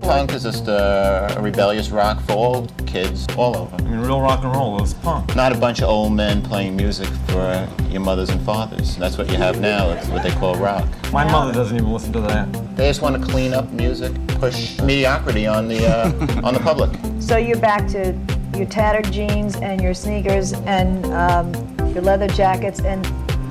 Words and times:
Punk 0.00 0.32
is 0.32 0.44
just 0.44 0.68
a, 0.68 1.34
a 1.36 1.42
rebellious 1.42 1.90
rock 1.90 2.20
for 2.22 2.32
all 2.34 2.66
kids, 2.86 3.26
all 3.36 3.56
over. 3.56 3.74
I 3.74 3.82
mean, 3.82 3.98
real 3.98 4.20
rock 4.20 4.44
and 4.44 4.54
roll 4.54 4.80
is 4.80 4.94
punk. 4.94 5.34
Not 5.34 5.50
a 5.50 5.58
bunch 5.58 5.80
of 5.80 5.88
old 5.88 6.12
men 6.12 6.40
playing 6.40 6.76
music 6.76 7.08
for 7.26 7.68
your 7.88 8.00
mothers 8.00 8.28
and 8.30 8.40
fathers. 8.42 8.96
That's 8.96 9.18
what 9.18 9.28
you 9.30 9.38
have 9.38 9.60
now. 9.60 9.90
It's 9.90 10.06
what 10.08 10.22
they 10.22 10.30
call 10.30 10.54
rock. 10.54 10.86
My 11.12 11.24
mother 11.24 11.52
doesn't 11.52 11.76
even 11.76 11.92
listen 11.92 12.12
to 12.12 12.20
that. 12.20 12.52
They 12.76 12.88
just 12.88 13.02
want 13.02 13.20
to 13.20 13.28
clean 13.28 13.54
up 13.54 13.72
music, 13.72 14.12
push 14.28 14.78
mediocrity 14.80 15.48
on 15.48 15.66
the 15.66 15.84
uh, 15.84 16.42
on 16.46 16.54
the 16.54 16.60
public. 16.60 16.90
So 17.18 17.38
you're 17.38 17.58
back 17.58 17.88
to 17.88 18.16
your 18.56 18.66
tattered 18.66 19.10
jeans 19.10 19.56
and 19.56 19.80
your 19.80 19.94
sneakers 19.94 20.52
and 20.52 21.06
um, 21.06 21.52
your 21.92 22.02
leather 22.02 22.28
jackets 22.28 22.80
and 22.80 23.04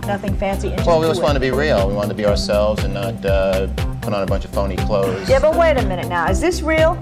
nothing 0.06 0.36
fancy. 0.36 0.70
And 0.72 0.86
Well, 0.86 1.00
we 1.00 1.06
just 1.08 1.12
just 1.12 1.24
want 1.24 1.36
to 1.36 1.40
be 1.40 1.52
real. 1.52 1.88
We 1.88 1.94
want 1.94 2.10
to 2.10 2.16
be 2.16 2.26
ourselves 2.26 2.84
and 2.84 2.94
not 2.94 3.26
uh, 3.26 3.68
put 4.02 4.14
on 4.14 4.24
a 4.24 4.26
bunch 4.26 4.46
of 4.46 4.52
phony 4.52 4.76
clothes. 4.78 5.30
Yeah, 5.30 5.40
but 5.40 5.56
wait 5.56 5.78
a 5.78 5.86
minute 5.86 6.08
now. 6.08 6.30
Is 6.30 6.40
this 6.42 6.62
real? 6.62 6.98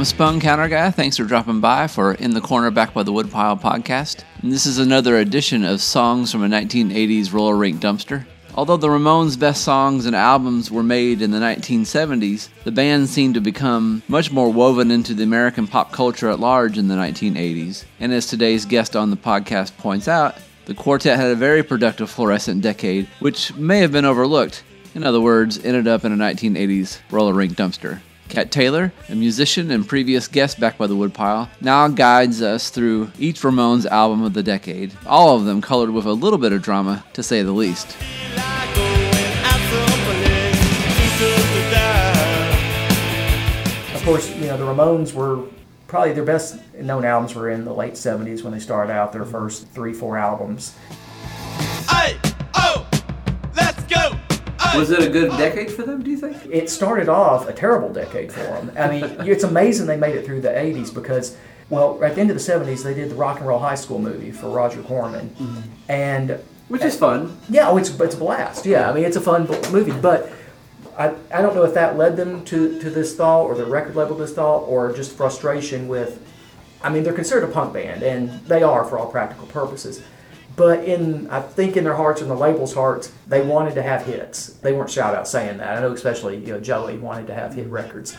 I'm 0.00 0.06
Spun 0.06 0.40
Counter 0.40 0.66
Guy. 0.66 0.90
Thanks 0.90 1.18
for 1.18 1.24
dropping 1.24 1.60
by 1.60 1.86
for 1.86 2.14
In 2.14 2.32
the 2.32 2.40
Corner 2.40 2.70
Back 2.70 2.94
by 2.94 3.02
the 3.02 3.12
Woodpile 3.12 3.58
podcast. 3.58 4.24
And 4.40 4.50
this 4.50 4.64
is 4.64 4.78
another 4.78 5.18
edition 5.18 5.62
of 5.62 5.82
Songs 5.82 6.32
from 6.32 6.42
a 6.42 6.48
1980s 6.48 7.34
roller 7.34 7.54
rink 7.54 7.82
dumpster. 7.82 8.24
Although 8.54 8.78
the 8.78 8.88
Ramones' 8.88 9.38
best 9.38 9.62
songs 9.62 10.06
and 10.06 10.16
albums 10.16 10.70
were 10.70 10.82
made 10.82 11.20
in 11.20 11.32
the 11.32 11.38
1970s, 11.38 12.48
the 12.64 12.72
band 12.72 13.10
seemed 13.10 13.34
to 13.34 13.42
become 13.42 14.02
much 14.08 14.32
more 14.32 14.50
woven 14.50 14.90
into 14.90 15.12
the 15.12 15.24
American 15.24 15.66
pop 15.66 15.92
culture 15.92 16.30
at 16.30 16.40
large 16.40 16.78
in 16.78 16.88
the 16.88 16.94
1980s. 16.94 17.84
And 18.00 18.14
as 18.14 18.24
today's 18.24 18.64
guest 18.64 18.96
on 18.96 19.10
the 19.10 19.18
podcast 19.18 19.76
points 19.76 20.08
out, 20.08 20.38
the 20.64 20.72
quartet 20.72 21.18
had 21.18 21.30
a 21.30 21.36
very 21.36 21.62
productive 21.62 22.08
fluorescent 22.08 22.62
decade, 22.62 23.06
which 23.18 23.54
may 23.54 23.80
have 23.80 23.92
been 23.92 24.06
overlooked. 24.06 24.62
In 24.94 25.04
other 25.04 25.20
words, 25.20 25.62
ended 25.62 25.86
up 25.86 26.06
in 26.06 26.12
a 26.12 26.16
1980s 26.16 27.00
roller 27.10 27.34
rink 27.34 27.52
dumpster. 27.52 28.00
Cat 28.30 28.52
Taylor, 28.52 28.92
a 29.08 29.14
musician 29.16 29.72
and 29.72 29.86
previous 29.86 30.28
guest 30.28 30.60
back 30.60 30.78
by 30.78 30.86
the 30.86 30.94
Woodpile, 30.94 31.50
now 31.60 31.88
guides 31.88 32.40
us 32.40 32.70
through 32.70 33.10
each 33.18 33.40
Ramones 33.40 33.86
album 33.86 34.22
of 34.22 34.34
the 34.34 34.42
decade, 34.42 34.92
all 35.04 35.36
of 35.36 35.44
them 35.44 35.60
colored 35.60 35.90
with 35.90 36.06
a 36.06 36.12
little 36.12 36.38
bit 36.38 36.52
of 36.52 36.62
drama, 36.62 37.04
to 37.12 37.24
say 37.24 37.42
the 37.42 37.50
least. 37.50 37.96
Of 43.94 44.04
course, 44.04 44.34
you 44.36 44.46
know, 44.46 44.56
the 44.56 44.64
Ramones 44.64 45.12
were 45.12 45.44
probably 45.88 46.12
their 46.12 46.24
best 46.24 46.60
known 46.74 47.04
albums 47.04 47.34
were 47.34 47.50
in 47.50 47.64
the 47.64 47.74
late 47.74 47.94
70s 47.94 48.44
when 48.44 48.52
they 48.52 48.60
started 48.60 48.92
out 48.92 49.12
their 49.12 49.24
first 49.24 49.66
three, 49.70 49.92
four 49.92 50.16
albums. 50.16 50.76
Hey, 51.90 52.16
Was 54.74 54.90
it 54.90 55.00
a 55.00 55.10
good 55.10 55.30
decade 55.32 55.70
for 55.70 55.82
them, 55.82 56.02
do 56.02 56.10
you 56.10 56.16
think? 56.16 56.36
It 56.50 56.70
started 56.70 57.08
off 57.08 57.48
a 57.48 57.52
terrible 57.52 57.92
decade 57.92 58.32
for 58.32 58.40
them. 58.40 58.72
I 58.76 58.88
mean, 58.88 59.04
it's 59.28 59.44
amazing 59.44 59.86
they 59.86 59.96
made 59.96 60.14
it 60.14 60.24
through 60.24 60.40
the 60.42 60.48
80s 60.48 60.94
because, 60.94 61.36
well, 61.68 62.02
at 62.04 62.14
the 62.14 62.20
end 62.20 62.30
of 62.30 62.36
the 62.36 62.42
70s, 62.42 62.82
they 62.82 62.94
did 62.94 63.10
the 63.10 63.14
Rock 63.14 63.38
and 63.38 63.46
Roll 63.46 63.58
High 63.58 63.74
School 63.74 63.98
movie 63.98 64.30
for 64.30 64.48
Roger 64.48 64.82
Corman. 64.82 65.30
Mm-hmm. 65.30 65.60
And 65.88 66.38
Which 66.68 66.82
is 66.82 66.96
fun. 66.96 67.36
Yeah, 67.48 67.68
oh, 67.68 67.76
it's 67.78 67.90
it's 67.98 68.14
a 68.14 68.18
blast. 68.18 68.64
Yeah, 68.64 68.88
I 68.88 68.92
mean 68.94 69.04
it's 69.04 69.16
a 69.16 69.20
fun 69.20 69.46
b- 69.46 69.58
movie, 69.72 69.92
but 69.92 70.30
I, 70.96 71.14
I 71.32 71.42
don't 71.42 71.54
know 71.54 71.64
if 71.64 71.74
that 71.74 71.96
led 71.96 72.16
them 72.16 72.44
to, 72.46 72.78
to 72.80 72.90
this 72.90 73.16
thought 73.16 73.44
or 73.46 73.54
the 73.56 73.64
record 73.66 73.96
label 73.96 74.16
this 74.16 74.34
thought 74.34 74.60
or 74.68 74.92
just 74.92 75.12
frustration 75.12 75.88
with. 75.88 76.22
I 76.82 76.88
mean, 76.90 77.02
they're 77.02 77.12
considered 77.12 77.44
a 77.44 77.52
punk 77.52 77.74
band, 77.74 78.02
and 78.02 78.40
they 78.46 78.62
are 78.62 78.84
for 78.84 78.98
all 78.98 79.10
practical 79.10 79.46
purposes. 79.48 80.02
But 80.60 80.84
in 80.84 81.26
I 81.30 81.40
think 81.40 81.78
in 81.78 81.84
their 81.84 81.94
hearts 81.94 82.20
and 82.20 82.30
the 82.30 82.34
label's 82.34 82.74
hearts, 82.74 83.10
they 83.26 83.40
wanted 83.40 83.74
to 83.76 83.82
have 83.82 84.04
hits. 84.04 84.48
They 84.48 84.74
weren't 84.74 84.90
shout 84.90 85.14
out 85.14 85.26
saying 85.26 85.56
that. 85.56 85.78
I 85.78 85.80
know 85.80 85.90
especially 85.92 86.36
you 86.36 86.52
know 86.52 86.60
Joey 86.60 86.98
wanted 86.98 87.28
to 87.28 87.34
have 87.34 87.54
hit 87.54 87.66
records. 87.68 88.14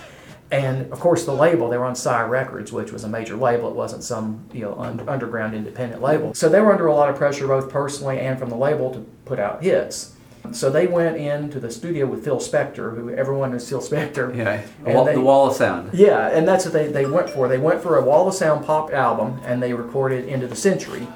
And 0.51 0.91
of 0.91 0.99
course, 0.99 1.23
the 1.23 1.33
label 1.35 1.69
they 1.69 1.77
were 1.77 1.85
on 1.85 1.95
Sire 1.95 2.27
Records, 2.27 2.73
which 2.73 2.91
was 2.91 3.03
a 3.03 3.07
major 3.07 3.35
label. 3.35 3.69
It 3.69 3.75
wasn't 3.75 4.03
some 4.03 4.43
you 4.51 4.61
know 4.61 4.73
un- 4.73 5.07
underground 5.07 5.53
independent 5.53 6.01
label. 6.01 6.33
So 6.33 6.49
they 6.49 6.59
were 6.59 6.71
under 6.71 6.87
a 6.87 6.95
lot 6.95 7.09
of 7.09 7.15
pressure, 7.15 7.45
both 7.45 7.69
personally 7.69 8.19
and 8.19 8.39
from 8.39 8.49
the 8.49 8.57
label, 8.57 8.91
to 8.91 9.01
put 9.25 9.37
out 9.39 9.61
hits. 9.61 10.15
So 10.51 10.71
they 10.71 10.87
went 10.87 11.17
into 11.17 11.59
the 11.59 11.69
studio 11.69 12.07
with 12.07 12.23
Phil 12.25 12.37
Spector, 12.39 12.95
who 12.97 13.11
everyone 13.11 13.51
knows 13.51 13.69
Phil 13.69 13.81
Spector. 13.81 14.35
Yeah, 14.35 14.61
And 14.83 15.07
they- 15.07 15.13
the 15.13 15.21
Wall 15.21 15.47
of 15.51 15.55
Sound. 15.55 15.91
Yeah, 15.93 16.29
and 16.29 16.47
that's 16.47 16.65
what 16.65 16.73
they, 16.73 16.87
they 16.87 17.05
went 17.05 17.29
for. 17.29 17.47
They 17.47 17.59
went 17.59 17.83
for 17.83 17.97
a 17.97 18.01
Wall 18.03 18.27
of 18.27 18.33
Sound 18.33 18.65
pop 18.65 18.91
album, 18.91 19.39
and 19.45 19.61
they 19.61 19.73
recorded 19.73 20.27
End 20.27 20.41
of 20.41 20.49
the 20.49 20.55
Century. 20.55 21.07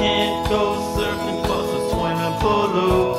Can't 0.00 0.48
go 0.48 0.76
surfing 0.96 1.44
'cause 1.44 1.70
the 1.72 1.90
swimming 1.90 2.40
pool 2.40 2.68
low. 2.68 3.09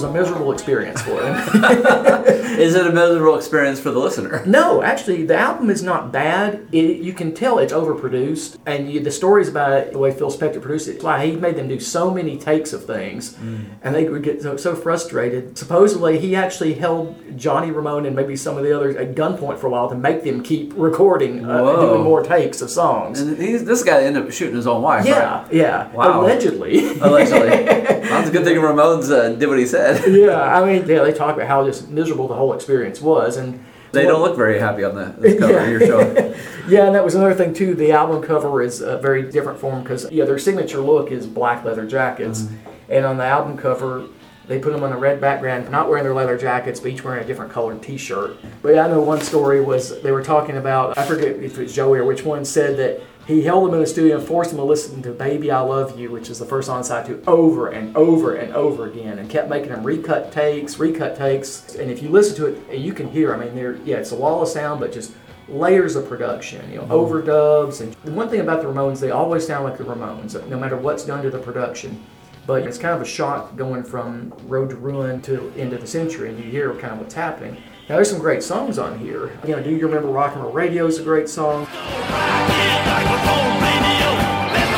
Was 0.00 0.10
a 0.10 0.12
miserable 0.12 0.52
experience 0.52 1.02
for 1.02 1.20
him. 1.22 1.34
Is 2.60 2.74
it 2.74 2.86
a 2.86 2.92
miserable 2.92 3.36
experience 3.36 3.80
for 3.80 3.90
the 3.90 3.98
listener? 3.98 4.42
No, 4.46 4.82
actually, 4.82 5.24
the 5.24 5.36
album 5.36 5.70
is 5.70 5.82
not 5.82 6.12
bad. 6.12 6.66
It, 6.72 7.00
you 7.02 7.12
can 7.12 7.34
tell 7.34 7.58
it's 7.58 7.72
overproduced, 7.72 8.58
and 8.66 8.90
you, 8.90 9.00
the 9.00 9.10
stories 9.10 9.48
about 9.48 9.72
it, 9.72 9.92
the 9.92 9.98
way 9.98 10.12
Phil 10.12 10.30
Spector 10.30 10.60
produced 10.60 10.88
it, 10.88 11.02
why 11.02 11.26
he 11.26 11.32
made 11.32 11.56
them 11.56 11.68
do 11.68 11.78
so 11.80 12.10
many 12.10 12.38
takes 12.38 12.72
of 12.72 12.84
things, 12.84 13.36
and 13.82 13.94
they 13.94 14.08
would 14.08 14.22
get 14.22 14.42
so, 14.42 14.56
so 14.56 14.74
frustrated. 14.74 15.56
Supposedly, 15.58 16.18
he 16.18 16.34
actually 16.36 16.74
held 16.74 17.16
Johnny 17.36 17.70
Ramone 17.70 18.06
and 18.06 18.16
maybe 18.16 18.36
some 18.36 18.56
of 18.56 18.64
the 18.64 18.74
others 18.76 18.96
at 18.96 19.14
gunpoint 19.14 19.58
for 19.58 19.66
a 19.66 19.70
while 19.70 19.88
to 19.88 19.94
make 19.94 20.24
them 20.24 20.42
keep 20.42 20.72
recording, 20.76 21.44
uh, 21.44 21.62
Whoa. 21.62 21.86
doing 21.88 22.02
more 22.04 22.22
takes 22.22 22.60
of 22.62 22.70
songs. 22.70 23.20
And 23.20 23.36
he's, 23.38 23.64
this 23.64 23.82
guy 23.82 24.02
ended 24.02 24.24
up 24.24 24.32
shooting 24.32 24.56
his 24.56 24.66
own 24.66 24.82
wife, 24.82 25.04
yeah, 25.06 25.46
yeah, 25.52 25.90
Wow. 25.92 26.20
allegedly. 26.22 26.86
right? 26.86 27.00
Allegedly. 27.02 27.50
That's 28.00 28.28
a 28.28 28.32
good 28.32 28.44
thing 28.44 28.56
Ramones 28.56 29.10
uh, 29.10 29.34
did 29.34 29.48
what 29.48 29.58
he 29.58 29.66
said. 29.66 30.12
yeah, 30.12 30.40
I 30.40 30.64
mean, 30.64 30.88
yeah, 30.88 31.02
they 31.02 31.12
talk 31.12 31.34
about 31.36 31.48
how 31.48 31.64
just 31.64 31.88
miserable 31.88 32.28
the 32.28 32.34
whole 32.34 32.52
experience 32.52 33.00
was, 33.00 33.36
and 33.36 33.64
They 33.92 34.04
don't 34.04 34.22
look 34.22 34.36
very 34.36 34.58
happy 34.60 34.84
on 34.84 34.94
the, 34.94 35.14
the 35.18 35.36
cover 35.36 35.58
of 35.58 35.68
your 35.68 35.80
show. 35.80 36.34
Yeah, 36.68 36.86
and 36.86 36.94
that 36.94 37.04
was 37.04 37.14
another 37.16 37.34
thing 37.34 37.52
too. 37.52 37.74
The 37.74 37.92
album 37.92 38.22
cover 38.22 38.62
is 38.62 38.80
a 38.80 38.98
very 38.98 39.30
different 39.30 39.58
form 39.58 39.82
because 39.82 40.10
yeah, 40.12 40.24
their 40.24 40.38
signature 40.38 40.80
look 40.80 41.10
is 41.10 41.26
black 41.26 41.64
leather 41.64 41.86
jackets, 41.86 42.46
and 42.88 43.04
on 43.04 43.16
the 43.16 43.24
album 43.24 43.56
cover. 43.56 44.06
They 44.46 44.58
put 44.58 44.72
them 44.72 44.82
on 44.82 44.90
a 44.90 44.96
red 44.96 45.20
background, 45.20 45.70
not 45.70 45.88
wearing 45.88 46.02
their 46.02 46.14
leather 46.14 46.36
jackets, 46.36 46.80
but 46.80 46.90
each 46.90 47.04
wearing 47.04 47.22
a 47.22 47.26
different 47.26 47.52
colored 47.52 47.80
T-shirt. 47.84 48.36
But 48.62 48.74
yeah, 48.74 48.84
I 48.84 48.88
know 48.88 49.00
one 49.00 49.20
story 49.20 49.60
was 49.60 50.02
they 50.02 50.10
were 50.10 50.24
talking 50.24 50.56
about 50.56 50.98
I 50.98 51.06
forget 51.06 51.36
if 51.36 51.56
it 51.56 51.62
was 51.62 51.72
Joey 51.72 52.00
or 52.00 52.04
which 52.04 52.24
one 52.24 52.44
said 52.44 52.76
that 52.78 53.00
he 53.26 53.42
held 53.42 53.66
them 53.66 53.74
in 53.74 53.80
the 53.80 53.86
studio 53.86 54.18
and 54.18 54.26
forced 54.26 54.50
them 54.50 54.58
to 54.58 54.64
listen 54.64 55.02
to 55.02 55.12
"Baby 55.12 55.50
I 55.50 55.60
Love 55.60 55.98
You," 55.98 56.10
which 56.10 56.30
is 56.30 56.38
the 56.38 56.46
first 56.46 56.68
on 56.68 56.82
side 56.84 57.06
to, 57.06 57.22
over 57.26 57.68
and 57.68 57.96
over 57.96 58.34
and 58.34 58.52
over 58.54 58.86
again, 58.86 59.18
and 59.18 59.30
kept 59.30 59.48
making 59.48 59.70
them 59.70 59.84
recut 59.84 60.32
takes, 60.32 60.78
recut 60.78 61.16
takes. 61.16 61.74
And 61.76 61.90
if 61.90 62.02
you 62.02 62.08
listen 62.08 62.36
to 62.36 62.46
it, 62.46 62.78
you 62.78 62.92
can 62.92 63.08
hear. 63.08 63.34
I 63.34 63.38
mean, 63.44 63.54
there, 63.54 63.76
yeah, 63.84 63.96
it's 63.96 64.12
a 64.12 64.16
wall 64.16 64.42
of 64.42 64.48
sound, 64.48 64.80
but 64.80 64.92
just 64.92 65.12
layers 65.48 65.96
of 65.96 66.08
production, 66.08 66.68
you 66.70 66.76
know, 66.76 66.84
mm-hmm. 66.84 66.92
overdubs. 66.92 67.80
And 67.80 67.94
the 68.04 68.12
one 68.12 68.28
thing 68.28 68.40
about 68.40 68.62
the 68.62 68.68
Ramones, 68.68 69.00
they 69.00 69.10
always 69.10 69.46
sound 69.46 69.64
like 69.64 69.78
the 69.78 69.84
Ramones, 69.84 70.46
no 70.48 70.58
matter 70.58 70.76
what's 70.76 71.04
done 71.04 71.22
to 71.22 71.30
the 71.30 71.38
production. 71.38 72.04
But 72.46 72.62
it's 72.62 72.78
kind 72.78 72.94
of 72.94 73.02
a 73.02 73.06
shock 73.06 73.54
going 73.56 73.84
from 73.84 74.32
Road 74.46 74.70
to 74.70 74.76
Ruin 74.76 75.20
to 75.22 75.52
End 75.56 75.72
of 75.72 75.80
the 75.80 75.86
Century, 75.86 76.30
and 76.30 76.38
you 76.38 76.50
hear 76.50 76.72
kind 76.74 76.94
of 76.94 77.00
what's 77.00 77.14
happening. 77.14 77.62
Now, 77.90 77.96
there's 77.96 78.08
some 78.08 78.20
great 78.20 78.42
songs 78.44 78.78
on 78.78 79.00
here. 79.00 79.36
You 79.44 79.56
know, 79.56 79.62
Do 79.64 79.70
You 79.70 79.84
Remember 79.84 80.06
Rock 80.06 80.34
and 80.34 80.44
Roll 80.44 80.52
Radio 80.52 80.86
is 80.86 81.00
a 81.00 81.02
great 81.02 81.28
song. 81.28 81.66
Yeah, 81.72 82.84
microphone 82.86 83.50
radio. 83.66 84.14
Let's 84.54 84.70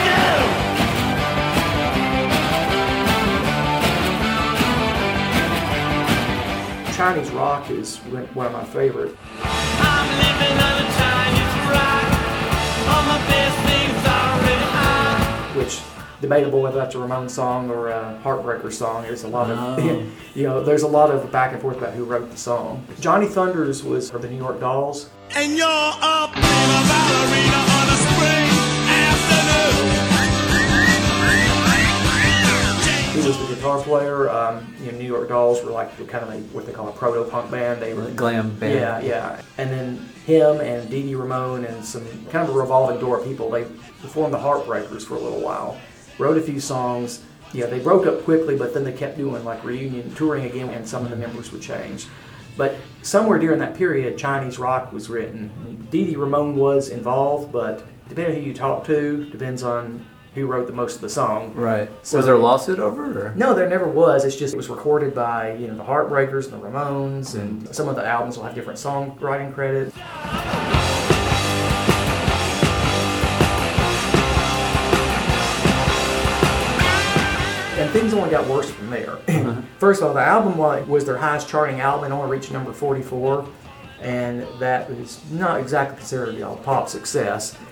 go. 6.89 6.97
Chinese 6.97 7.31
Rock 7.33 7.69
is 7.69 7.99
one 7.99 8.47
of 8.47 8.53
my 8.53 8.65
favorite. 8.65 9.15
I'm 9.43 10.09
living 10.17 10.57
on 10.57 10.81
a 10.81 10.89
Chinese 10.97 11.57
rock. 11.69 12.09
All 12.89 13.05
my 13.13 13.21
best 13.29 13.57
things 13.69 14.01
already 14.09 14.65
on. 14.73 15.21
which 15.59 15.83
debatable 16.23 16.63
whether 16.63 16.79
that's 16.79 16.95
a 16.95 16.99
Ramon 16.99 17.29
song 17.29 17.69
or 17.69 17.91
a 17.91 18.19
Heartbreaker 18.25 18.73
song. 18.73 19.03
There's 19.03 19.25
a 19.25 19.29
lot 19.29 19.51
of, 19.51 19.59
Oh. 19.59 20.03
you 20.35 20.45
know, 20.45 20.63
there's 20.65 20.83
a 20.85 20.89
lot 20.89 21.11
of 21.11 21.31
back 21.31 21.53
and 21.53 21.61
forth 21.61 21.77
about 21.77 21.93
who 21.93 22.05
wrote 22.05 22.31
the 22.31 22.39
song. 22.39 22.87
Johnny 23.01 23.27
Thunders 23.27 23.83
was 23.85 24.11
for 24.11 24.19
the 24.19 24.29
New 24.31 24.39
York 24.39 24.61
Dolls. 24.61 25.11
And 25.37 25.55
you're 25.57 25.67
up 25.69 26.35
in 26.35 26.43
a 26.43 26.83
ballerina 26.89 27.61
on 27.79 27.89
a 27.89 27.97
spring 28.01 28.49
afternoon. 28.89 30.03
He 33.23 33.29
was 33.29 33.37
the 33.49 33.55
guitar 33.55 33.81
player. 33.83 34.31
Um, 34.31 34.75
you 34.83 34.91
know, 34.93 34.99
New 34.99 35.05
York 35.07 35.29
Dolls 35.29 35.63
were 35.65 35.71
like 35.71 35.91
kind 36.09 36.25
of 36.25 36.31
a, 36.33 36.39
what 36.55 36.67
they 36.67 36.73
call 36.73 36.89
a 36.89 36.93
proto 36.93 37.25
punk 37.29 37.51
band. 37.51 37.81
They 37.83 37.95
were 37.95 38.11
Glam 38.11 38.55
band. 38.57 38.75
yeah, 38.75 39.01
yeah. 39.01 39.41
And 39.59 39.71
then 39.71 40.09
him 40.27 40.61
and 40.61 40.89
Dee 40.91 41.03
Dee 41.03 41.15
Ramone 41.15 41.65
and 41.65 41.85
some 41.85 42.05
kind 42.31 42.49
of 42.49 42.55
a 42.55 42.59
revolving 42.59 43.01
door 43.01 43.19
of 43.19 43.25
people. 43.27 43.51
They 43.51 43.65
formed 43.65 44.33
the 44.35 44.39
Heartbreakers 44.39 45.05
for 45.07 45.15
a 45.17 45.21
little 45.21 45.41
while. 45.41 45.79
Wrote 46.19 46.37
a 46.37 46.43
few 46.43 46.61
songs. 46.61 47.23
Yeah, 47.53 47.67
they 47.67 47.81
broke 47.81 48.07
up 48.07 48.25
quickly, 48.25 48.57
but 48.57 48.73
then 48.73 48.85
they 48.85 48.93
kept 48.93 49.17
doing 49.19 49.45
like 49.45 49.63
reunion 49.65 50.15
touring 50.15 50.45
again, 50.45 50.71
and 50.71 50.89
some 50.89 51.05
of 51.05 51.11
the 51.11 51.17
members 51.17 51.53
would 51.53 51.63
change. 51.63 52.07
But 52.57 52.77
somewhere 53.03 53.39
during 53.39 53.59
that 53.61 53.75
period, 53.75 54.19
Chinese 54.19 54.59
rock 54.59 54.93
was 54.93 55.09
written. 55.09 55.87
Dee 55.91 56.05
Dee 56.07 56.17
Ramone 56.17 56.57
was 56.57 56.89
involved, 56.89 57.53
but 57.53 57.85
depending 58.09 58.37
on 58.37 58.43
who 58.43 58.49
you 58.49 58.55
talk 58.55 58.85
to, 58.87 59.25
depends 59.31 59.63
on 59.63 60.05
who 60.35 60.47
wrote 60.47 60.67
the 60.67 60.73
most 60.73 60.95
of 60.97 61.01
the 61.03 61.09
song. 61.11 61.53
Right. 61.55 61.91
So- 62.03 62.17
was 62.19 62.27
there 62.27 62.35
a 62.35 62.39
lawsuit 62.39 62.79
over 62.79 63.29
it? 63.29 63.37
No, 63.37 63.53
there 63.55 63.69
never 63.69 63.87
was. 63.87 64.25
It's 64.25 64.37
just 64.37 64.55
it 64.55 64.57
was 64.57 64.69
recorded 64.71 65.15
by 65.15 65.53
you 65.55 65.67
know 65.69 65.77
the 65.77 65.85
Heartbreakers 65.85 66.51
and 66.51 66.55
the 66.63 66.67
Ramones, 66.67 67.35
and 67.35 67.75
some 67.75 67.89
of 67.89 67.97
the 67.97 68.07
albums 68.07 68.37
will 68.39 68.45
have 68.45 68.55
different 68.55 68.79
songwriting 68.79 69.53
credits. 69.53 69.95
Things 77.93 78.15
only 78.15 78.31
got 78.31 78.47
worse 78.47 78.71
from 78.71 78.91
there. 78.91 79.19
Uh-huh. 79.29 79.61
First 79.79 80.01
of 80.01 80.09
all, 80.09 80.15
the 80.15 80.21
album 80.21 80.57
was 80.89 81.05
their 81.05 81.19
highest 81.19 81.49
charting 81.49 81.81
album. 81.81 82.11
It 82.11 82.15
only 82.15 82.31
reached 82.31 82.51
number 82.51 82.73
44, 82.73 83.47
and 84.01 84.47
that 84.59 84.91
was 84.91 85.21
not 85.31 85.61
exactly 85.61 85.99
considered 85.99 86.41
a 86.41 86.57
pop 86.57 86.89
success. 86.89 87.57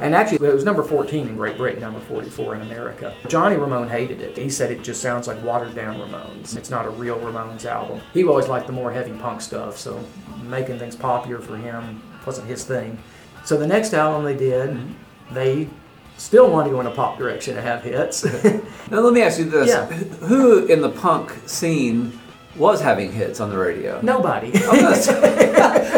And 0.00 0.14
actually, 0.14 0.46
it 0.48 0.54
was 0.54 0.64
number 0.64 0.82
14 0.82 1.28
in 1.28 1.36
Great 1.36 1.58
Britain, 1.58 1.82
number 1.82 2.00
44 2.00 2.54
in 2.54 2.62
America. 2.62 3.14
Johnny 3.28 3.56
Ramone 3.56 3.88
hated 3.88 4.22
it. 4.22 4.38
He 4.38 4.48
said 4.48 4.70
it 4.70 4.82
just 4.82 5.02
sounds 5.02 5.26
like 5.26 5.42
watered 5.44 5.74
down 5.74 5.98
Ramones. 5.98 6.56
It's 6.56 6.70
not 6.70 6.86
a 6.86 6.90
real 6.90 7.18
Ramones 7.18 7.66
album. 7.66 8.00
He 8.14 8.24
always 8.24 8.48
liked 8.48 8.68
the 8.68 8.72
more 8.72 8.90
heavy 8.90 9.12
punk 9.12 9.42
stuff, 9.42 9.76
so 9.76 10.02
making 10.44 10.78
things 10.78 10.96
popular 10.96 11.42
for 11.42 11.58
him 11.58 12.02
wasn't 12.24 12.48
his 12.48 12.64
thing. 12.64 12.98
So 13.44 13.58
the 13.58 13.66
next 13.66 13.92
album 13.92 14.24
they 14.24 14.36
did, 14.36 14.70
mm-hmm. 14.70 15.34
they 15.34 15.68
still 16.16 16.50
want 16.50 16.66
to 16.66 16.70
go 16.70 16.80
in 16.80 16.86
a 16.86 16.90
pop 16.90 17.18
direction 17.18 17.56
and 17.56 17.66
have 17.66 17.82
hits. 17.82 18.24
Now 18.90 19.00
let 19.00 19.12
me 19.12 19.22
ask 19.22 19.38
you 19.38 19.46
this: 19.46 19.68
Yeah. 19.68 19.86
Who 19.86 20.66
in 20.66 20.80
the 20.80 20.90
punk 20.90 21.32
scene 21.46 22.18
was 22.56 22.80
having 22.80 23.10
hits 23.12 23.40
on 23.40 23.50
the 23.50 23.58
radio? 23.58 24.00
Nobody. 24.00 24.52
I'm 24.54 24.80
gonna 24.80 24.94
say, 24.96 25.54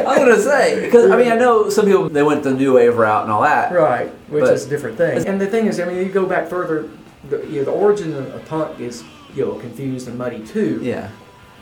I'm 0.07 0.19
gonna 0.19 0.41
say 0.41 0.85
because 0.87 1.11
I 1.11 1.17
mean 1.17 1.31
I 1.31 1.37
know 1.37 1.69
some 1.69 1.85
people 1.85 2.09
they 2.09 2.23
went 2.23 2.43
the 2.43 2.55
new 2.55 2.75
wave 2.75 2.97
route 2.97 3.25
and 3.25 3.33
all 3.33 3.43
that. 3.43 3.73
Right, 3.73 4.09
which 4.31 4.45
is 4.45 4.67
a 4.67 4.69
different 4.69 4.97
thing. 4.97 5.27
And 5.27 5.41
the 5.41 5.47
thing 5.47 5.67
is, 5.67 5.79
I 5.81 5.85
mean, 5.85 5.99
you 5.99 6.09
go 6.11 6.25
back 6.27 6.49
further, 6.49 6.89
the, 7.29 7.47
you 7.47 7.59
know, 7.59 7.65
the 7.65 7.73
origin 7.73 8.15
of, 8.15 8.35
of 8.35 8.45
punk 8.47 8.81
is, 8.81 9.05
you 9.35 9.45
know, 9.45 9.55
confused 9.59 10.09
and 10.09 10.17
muddy 10.17 10.45
too. 10.47 10.81
Yeah. 10.83 11.11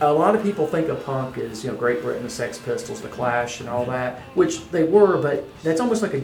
A 0.00 0.12
lot 0.12 0.36
of 0.36 0.42
people 0.42 0.66
think 0.66 0.88
of 0.88 1.02
punk 1.04 1.38
as, 1.38 1.64
you 1.64 1.70
know, 1.70 1.76
Great 1.76 2.02
Britain, 2.02 2.22
the 2.22 2.30
Sex 2.30 2.58
Pistols, 2.58 3.00
the 3.00 3.08
Clash, 3.08 3.60
and 3.60 3.68
all 3.68 3.86
that, 3.86 4.20
which 4.34 4.68
they 4.70 4.84
were, 4.84 5.16
but 5.20 5.44
that's 5.62 5.80
almost 5.80 6.02
like 6.02 6.12
a 6.14 6.22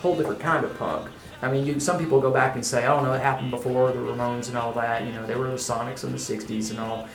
whole 0.00 0.16
different 0.16 0.38
kind 0.40 0.64
of 0.64 0.78
punk. 0.78 1.10
I 1.40 1.50
mean, 1.50 1.66
you, 1.66 1.78
some 1.78 1.98
people 1.98 2.20
go 2.20 2.30
back 2.30 2.56
and 2.56 2.64
say, 2.64 2.86
oh 2.86 3.02
no, 3.02 3.12
it 3.12 3.20
happened 3.20 3.50
before 3.50 3.92
the 3.92 3.98
Ramones 3.98 4.48
and 4.48 4.56
all 4.56 4.72
that. 4.72 5.06
You 5.06 5.12
know, 5.12 5.24
they 5.26 5.36
were 5.36 5.48
the 5.48 5.54
Sonics 5.54 6.04
in 6.04 6.12
the 6.12 6.18
'60s 6.18 6.70
and 6.70 6.80
all. 6.80 7.08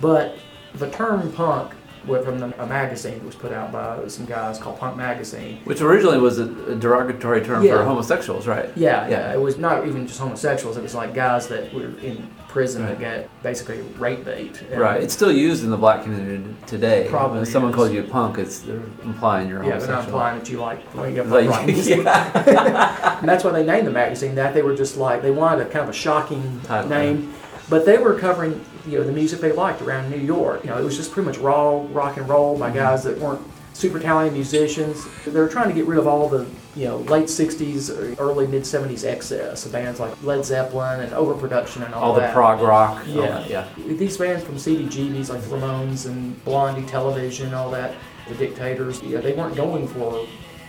But 0.00 0.36
the 0.74 0.90
term 0.90 1.32
punk, 1.32 1.74
from 2.06 2.38
the, 2.38 2.62
a 2.62 2.66
magazine 2.66 3.14
that 3.18 3.24
was 3.24 3.34
put 3.34 3.52
out 3.52 3.72
by 3.72 4.06
some 4.08 4.24
guys 4.26 4.58
called 4.58 4.78
Punk 4.78 4.96
Magazine, 4.96 5.58
Which 5.64 5.80
originally 5.80 6.18
was 6.18 6.38
a, 6.38 6.44
a 6.70 6.74
derogatory 6.74 7.42
term 7.44 7.62
Yeah. 7.64 7.76
for 7.78 7.84
homosexuals, 7.84 8.46
right? 8.46 8.70
Yeah, 8.76 9.08
yeah. 9.08 9.32
It 9.34 9.40
was 9.40 9.58
not 9.58 9.86
even 9.86 10.06
just 10.06 10.20
homosexuals. 10.20 10.76
It 10.76 10.82
was 10.82 10.94
like 10.94 11.14
guys 11.14 11.48
that 11.48 11.72
were 11.74 11.90
in 12.00 12.28
prison 12.48 12.86
that 12.86 12.98
got 12.98 13.42
basically 13.42 13.82
rape 13.98 14.24
bait. 14.24 14.62
Right. 14.72 15.02
It's 15.02 15.12
still 15.12 15.30
used 15.30 15.64
in 15.64 15.70
the 15.70 15.76
black 15.76 16.02
community 16.02 16.54
today. 16.66 17.06
Probably 17.10 17.38
When 17.38 17.46
someone 17.46 17.72
is. 17.72 17.76
calls 17.76 17.92
you 17.92 18.00
a 18.00 18.04
punk, 18.04 18.38
it's 18.38 18.64
implying 19.04 19.48
you're 19.48 19.62
Yeah, 19.62 19.78
they're 19.78 19.88
not 19.88 20.04
implying 20.06 20.38
that 20.38 20.48
you 20.48 20.58
like 20.58 20.82
when 20.94 21.10
you 21.10 21.14
get 21.16 21.28
Like, 21.28 21.48
rock 21.48 21.66
music. 21.66 21.98
yeah. 22.04 23.16
And 23.20 23.28
that's 23.28 23.42
why 23.44 23.50
they 23.50 23.64
named 23.66 23.86
the 23.86 23.90
magazine 23.90 24.34
that. 24.36 24.54
They 24.54 24.62
were 24.62 24.74
just 24.76 24.96
like 24.96 25.22
they 25.22 25.30
wanted 25.32 25.66
a 25.66 25.70
kind 25.70 25.82
of 25.82 25.88
a 25.90 25.92
shocking 25.92 26.60
Title. 26.62 26.88
name, 26.88 27.34
but 27.68 27.84
they 27.84 27.98
were 27.98 28.18
covering 28.18 28.64
you 28.86 28.98
know 28.98 29.04
the 29.04 29.12
music 29.12 29.40
they 29.40 29.52
liked 29.52 29.82
around 29.82 30.10
New 30.10 30.18
York. 30.18 30.64
You 30.64 30.70
know, 30.70 30.78
it 30.78 30.84
was 30.84 30.96
just 30.96 31.12
pretty 31.12 31.26
much 31.26 31.38
raw 31.38 31.84
rock 31.92 32.16
and 32.16 32.28
roll 32.28 32.58
by 32.58 32.68
Mm-hmm. 32.68 32.78
guys 32.78 33.02
that 33.04 33.18
weren't 33.18 33.42
super 33.74 34.00
talented 34.00 34.32
musicians. 34.34 35.06
They 35.24 35.38
were 35.38 35.48
trying 35.48 35.68
to 35.68 35.74
get 35.74 35.86
rid 35.86 35.98
of 35.98 36.06
all 36.06 36.28
the 36.28 36.46
you 36.74 36.86
know 36.86 36.98
late 36.98 37.26
'60s, 37.26 37.90
or 37.90 38.20
early 38.22 38.46
mid 38.46 38.62
'70s 38.62 39.04
excess 39.04 39.66
of 39.66 39.72
bands 39.72 40.00
like 40.00 40.12
Led 40.22 40.44
Zeppelin 40.44 41.00
and 41.00 41.12
overproduction 41.12 41.82
and 41.82 41.94
all, 41.94 42.14
that. 42.14 42.22
all 42.22 42.28
the 42.28 42.32
prog 42.32 42.60
rock. 42.60 43.02
Yeah. 43.06 43.20
that, 43.22 43.50
yeah. 43.50 43.68
These 43.76 44.16
bands 44.16 44.44
from 44.44 44.56
CBGBs 44.56 45.28
like 45.30 45.42
the 45.42 45.48
Ramones 45.56 46.06
and 46.06 46.42
Blondie 46.44 46.86
Television, 46.86 47.46
and 47.46 47.54
all 47.54 47.70
that, 47.70 47.94
the 48.28 48.34
Dictators, 48.34 49.02
yeah, 49.02 49.20
they 49.20 49.32
weren't 49.32 49.56
going 49.56 49.86
for, 49.88 50.26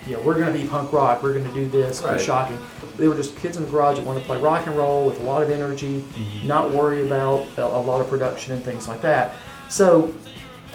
you 0.07 0.13
know, 0.15 0.21
we're 0.21 0.35
going 0.35 0.51
to 0.51 0.57
be 0.57 0.67
punk 0.67 0.91
rock, 0.93 1.21
we're 1.23 1.33
going 1.33 1.45
to 1.47 1.53
do 1.53 1.67
this, 1.67 2.01
Right. 2.01 2.19
shocking. 2.19 2.57
They 2.97 3.07
were 3.07 3.15
just 3.15 3.37
kids 3.37 3.57
in 3.57 3.63
the 3.65 3.69
garage 3.69 3.97
that 3.97 4.05
wanted 4.05 4.21
to 4.21 4.25
play 4.25 4.39
rock 4.39 4.65
and 4.67 4.75
roll 4.77 5.05
with 5.05 5.19
a 5.19 5.23
lot 5.23 5.41
of 5.43 5.49
energy, 5.49 6.01
Mm-hmm. 6.01 6.47
not 6.47 6.71
worry 6.71 7.05
about 7.05 7.47
a, 7.57 7.65
a 7.65 7.81
lot 7.81 8.01
of 8.01 8.07
production 8.09 8.53
and 8.53 8.63
things 8.63 8.87
like 8.87 9.01
that. 9.01 9.35
So 9.69 10.13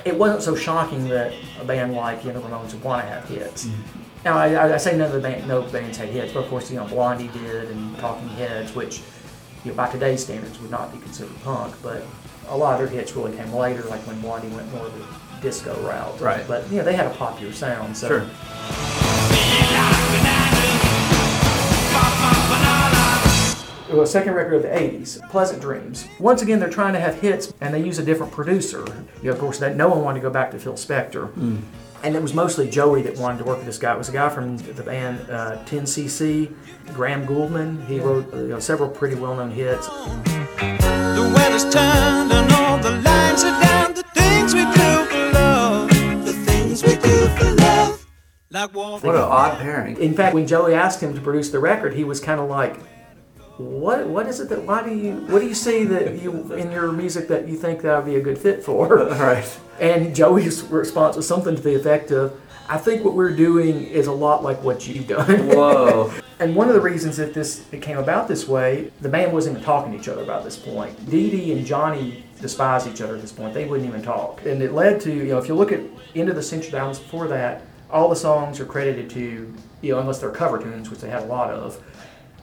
it 0.05 0.17
wasn't 0.17 0.43
so 0.43 0.55
shocking 0.55 1.09
that 1.09 1.33
a 1.61 1.65
band 1.65 1.95
like, 1.95 2.25
you 2.25 2.33
know, 2.33 2.41
the 2.41 2.47
Ramones 2.49 2.73
would 2.75 2.85
want 2.85 3.03
to 3.03 3.09
have 3.09 3.29
hits. 3.29 3.67
Mm-hmm. 3.67 4.01
Now, 4.25 4.39
I, 4.39 4.55
I- 4.55 4.75
I 4.75 4.77
say 4.79 4.97
none 4.97 5.09
of 5.09 5.13
the 5.13 5.21
band, 5.21 5.47
no 5.49 5.63
bands 5.63 5.99
had 5.99 6.09
hits, 6.11 6.33
but 6.33 6.45
of 6.45 6.49
course, 6.51 6.71
you 6.71 6.77
know, 6.77 6.87
Blondie 6.87 7.29
did 7.29 7.71
and 7.71 7.97
Talking 7.99 8.29
Heads, 8.31 8.75
which, 8.75 9.01
you 9.65 9.71
know, 9.71 9.77
by 9.77 9.91
today's 9.91 10.23
standards 10.25 10.59
would 10.61 10.71
not 10.71 10.93
be 10.93 10.99
considered 10.99 11.35
punk, 11.43 11.75
but 11.83 12.03
a 12.49 12.57
lot 12.57 12.75
of 12.75 12.79
their 12.91 12.99
hits 12.99 13.15
really 13.17 13.37
came 13.37 13.53
later, 13.53 13.83
like 13.85 14.01
when 14.07 14.21
Blondie 14.21 14.49
went 14.49 14.71
more 14.73 14.87
of 14.87 14.95
the 14.99 15.41
disco 15.43 15.79
route. 15.83 16.21
Right. 16.21 16.47
But, 16.49 16.71
you 16.71 16.79
know, 16.79 16.85
they 16.85 16.95
had 16.95 17.07
a 17.07 17.15
popular 17.15 17.53
sound, 17.53 17.97
so. 17.97 18.09
Sure. 18.09 19.04
Well, 23.91 24.03
a 24.03 24.07
second 24.09 24.35
record 24.35 24.55
of 24.55 24.63
the 24.63 24.69
80s, 24.69 25.31
Pleasant 25.31 25.61
Dreams. 25.63 26.09
Once 26.19 26.43
again, 26.43 26.59
they're 26.59 26.69
trying 26.69 26.95
to 26.95 27.01
have 27.01 27.21
hits, 27.21 27.55
and 27.61 27.73
they 27.73 27.81
use 27.81 28.01
a 28.01 28.05
different 28.05 28.33
producer. 28.33 28.85
You 29.23 29.29
know, 29.29 29.33
of 29.33 29.39
course, 29.39 29.59
that 29.61 29.77
no 29.77 29.89
one 29.89 30.03
wanted 30.03 30.19
to 30.19 30.23
go 30.27 30.31
back 30.31 30.51
to 30.51 30.59
Phil 30.59 30.73
Spector. 30.73 31.33
And 32.03 32.17
it 32.17 32.21
was 32.21 32.35
mostly 32.35 32.69
Joey 32.69 33.03
that 33.03 33.17
wanted 33.19 33.39
to 33.39 33.45
work 33.45 33.59
with 33.59 33.67
this 33.67 33.79
guy. 33.79 33.95
It 33.95 33.99
was 33.99 34.09
a 34.09 34.13
guy 34.13 34.29
from 34.31 34.57
the 34.59 34.83
band 34.83 35.21
uh, 35.31 35.59
10cc, 35.65 36.53
Graham 36.93 37.25
Gouldman. 37.25 37.87
He 37.87 38.01
wrote 38.01 38.35
you 38.35 38.49
know, 38.49 38.59
several 38.59 38.91
pretty 38.91 39.15
well-known 39.15 39.53
hits. 39.53 39.87
The 39.87 41.33
weather's 41.35 41.63
turned 41.73 42.33
and 42.33 42.53
all 42.53 42.79
the 42.79 42.91
lines 43.01 43.45
are 43.45 43.63
down. 43.63 43.84
What 49.03 49.17
an 49.17 49.21
odd 49.23 49.59
pairing. 49.59 49.97
In 49.97 50.15
fact, 50.15 50.33
when 50.33 50.47
Joey 50.47 50.75
asked 50.75 51.03
him 51.03 51.13
to 51.15 51.21
produce 51.21 51.51
the 51.51 51.59
record, 51.59 51.93
he 51.95 52.05
was 52.05 52.21
kind 52.21 52.41
of 52.41 52.49
like, 52.49 52.77
"What? 53.57 54.07
What 54.07 54.29
is 54.29 54.39
it 54.39 54.49
that? 54.51 54.63
Why 54.63 54.83
do 54.83 54.95
you? 54.95 55.15
What 55.27 55.41
do 55.41 55.47
you 55.49 55.55
see 55.55 55.85
that 55.87 56.23
you 56.23 56.53
in 56.55 56.71
your 56.71 56.93
music 56.93 57.27
that 57.29 57.49
you 57.49 57.57
think 57.57 57.83
that 57.83 57.97
would 57.97 58.07
be 58.07 58.17
a 58.17 58.21
good 58.21 58.39
fit 58.39 58.63
for?" 58.65 58.99
Right. 59.19 59.59
And 59.81 60.15
Joey's 60.15 60.63
response 60.63 61.17
was 61.17 61.27
something 61.27 61.57
to 61.57 61.61
the 61.61 61.75
effect 61.75 62.13
of, 62.13 62.41
"I 62.69 62.79
think 62.79 63.05
what 63.05 63.15
we're 63.15 63.35
doing 63.35 63.89
is 63.89 64.07
a 64.07 64.13
lot 64.13 64.45
like 64.45 64.63
what 64.63 64.87
you've 64.87 65.09
done." 65.09 65.49
Whoa. 65.49 66.13
And 66.41 66.57
one 66.57 66.67
of 66.69 66.75
the 66.75 66.81
reasons 66.81 67.17
that 67.19 67.33
this 67.33 67.65
it 67.71 67.81
came 67.81 67.97
about 67.97 68.27
this 68.27 68.49
way, 68.49 68.91
the 69.01 69.09
band 69.09 69.33
wasn't 69.33 69.55
even 69.55 69.65
talking 69.65 69.93
to 69.93 69.99
each 69.99 70.09
other 70.09 70.23
about 70.23 70.43
this 70.43 70.57
point. 70.57 71.09
Dee 71.09 71.31
Dee 71.31 71.53
and 71.53 71.65
Johnny 71.65 72.25
despised 72.41 72.89
each 72.89 73.01
other 73.01 73.15
at 73.15 73.21
this 73.21 73.31
point. 73.31 73.55
They 73.55 73.67
wouldn't 73.67 73.89
even 73.89 74.03
talk. 74.03 74.45
And 74.45 74.61
it 74.61 74.73
led 74.73 75.01
to, 75.03 75.13
you 75.13 75.27
know, 75.27 75.39
if 75.39 75.47
you 75.47 75.55
look 75.55 75.71
at 75.71 75.81
End 76.17 76.29
of 76.29 76.35
the 76.35 76.43
Century 76.43 76.77
albums 76.77 76.99
before 76.99 77.29
that, 77.29 77.63
all 77.95 78.09
the 78.09 78.17
songs 78.17 78.59
are 78.59 78.67
credited 78.67 79.09
to, 79.09 79.55
you 79.81 79.93
know, 79.93 80.01
unless 80.01 80.19
they're 80.19 80.31
cover 80.31 80.59
tunes, 80.59 80.91
which 80.91 80.99
they 80.99 81.09
had 81.09 81.23
a 81.23 81.27
lot 81.27 81.49
of, 81.49 81.81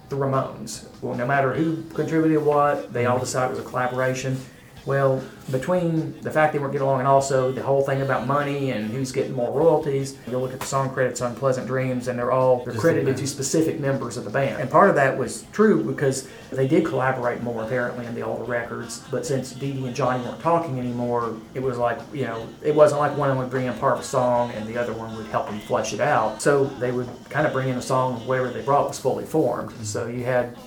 the 0.07 0.15
Ramones. 0.15 0.87
Well, 1.01 1.15
no 1.15 1.27
matter 1.27 1.53
who 1.53 1.83
contributed 1.93 2.43
what, 2.43 2.91
they 2.91 3.05
all 3.05 3.19
decided 3.19 3.53
it 3.53 3.57
was 3.57 3.65
a 3.65 3.69
collaboration. 3.69 4.39
Well, 4.85 5.23
between 5.51 6.19
the 6.21 6.31
fact 6.31 6.53
they 6.53 6.59
weren't 6.59 6.71
getting 6.71 6.87
along 6.87 6.99
and 6.99 7.07
also 7.07 7.51
the 7.51 7.61
whole 7.61 7.83
thing 7.83 8.01
about 8.01 8.25
money 8.25 8.71
and 8.71 8.89
who's 8.89 9.11
getting 9.11 9.33
more 9.33 9.51
royalties, 9.51 10.17
you 10.27 10.37
look 10.37 10.53
at 10.53 10.59
the 10.59 10.65
song 10.65 10.89
credits 10.89 11.21
on 11.21 11.35
Pleasant 11.35 11.67
Dreams 11.67 12.07
and 12.07 12.17
they're 12.17 12.31
all 12.31 12.63
they're 12.63 12.73
Just 12.73 12.81
credited 12.81 13.15
the 13.15 13.21
to 13.21 13.27
specific 13.27 13.79
members 13.79 14.17
of 14.17 14.23
the 14.23 14.29
band. 14.29 14.61
And 14.61 14.69
part 14.69 14.89
of 14.89 14.95
that 14.95 15.17
was 15.17 15.45
true 15.51 15.83
because 15.83 16.27
they 16.51 16.67
did 16.67 16.85
collaborate 16.85 17.41
more 17.41 17.63
apparently 17.63 18.05
in 18.05 18.15
the 18.15 18.21
older 18.21 18.43
records. 18.43 19.03
But 19.11 19.25
since 19.25 19.51
Dee 19.53 19.73
Dee 19.73 19.85
and 19.85 19.95
Johnny 19.95 20.23
weren't 20.23 20.41
talking 20.41 20.79
anymore, 20.79 21.37
it 21.53 21.61
was 21.61 21.77
like, 21.77 21.99
you 22.13 22.25
know, 22.25 22.47
it 22.63 22.73
wasn't 22.73 23.01
like 23.01 23.15
one 23.17 23.37
would 23.37 23.49
bring 23.49 23.67
in 23.67 23.73
part 23.75 23.93
of 23.93 23.99
a 23.99 24.03
song 24.03 24.51
and 24.51 24.67
the 24.67 24.77
other 24.77 24.93
one 24.93 25.15
would 25.15 25.27
help 25.27 25.47
them 25.47 25.59
flesh 25.59 25.93
it 25.93 26.01
out. 26.01 26.41
So 26.41 26.65
they 26.65 26.91
would 26.91 27.09
kind 27.29 27.45
of 27.45 27.53
bring 27.53 27.69
in 27.69 27.77
a 27.77 27.81
song 27.81 28.25
whatever 28.25 28.49
they 28.49 28.61
brought 28.61 28.87
was 28.87 28.99
fully 28.99 29.25
formed. 29.25 29.69
Mm-hmm. 29.69 29.83
So 29.83 30.07
you 30.07 30.23
had 30.23 30.57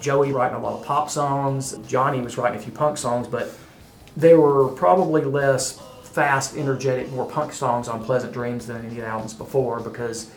Joey 0.00 0.32
writing 0.32 0.56
a 0.56 0.60
lot 0.60 0.80
of 0.80 0.86
pop 0.86 1.10
songs, 1.10 1.76
Johnny 1.86 2.20
was 2.20 2.38
writing 2.38 2.58
a 2.58 2.62
few 2.62 2.72
punk 2.72 2.98
songs, 2.98 3.26
but 3.26 3.52
they 4.16 4.34
were 4.34 4.68
probably 4.68 5.22
less 5.22 5.80
fast, 6.02 6.56
energetic, 6.56 7.10
more 7.12 7.26
punk 7.26 7.52
songs 7.52 7.88
on 7.88 8.04
Pleasant 8.04 8.32
Dreams 8.32 8.66
than 8.66 8.78
any 8.78 8.88
of 8.88 8.94
the 8.96 9.06
albums 9.06 9.34
before 9.34 9.80
because 9.80 10.30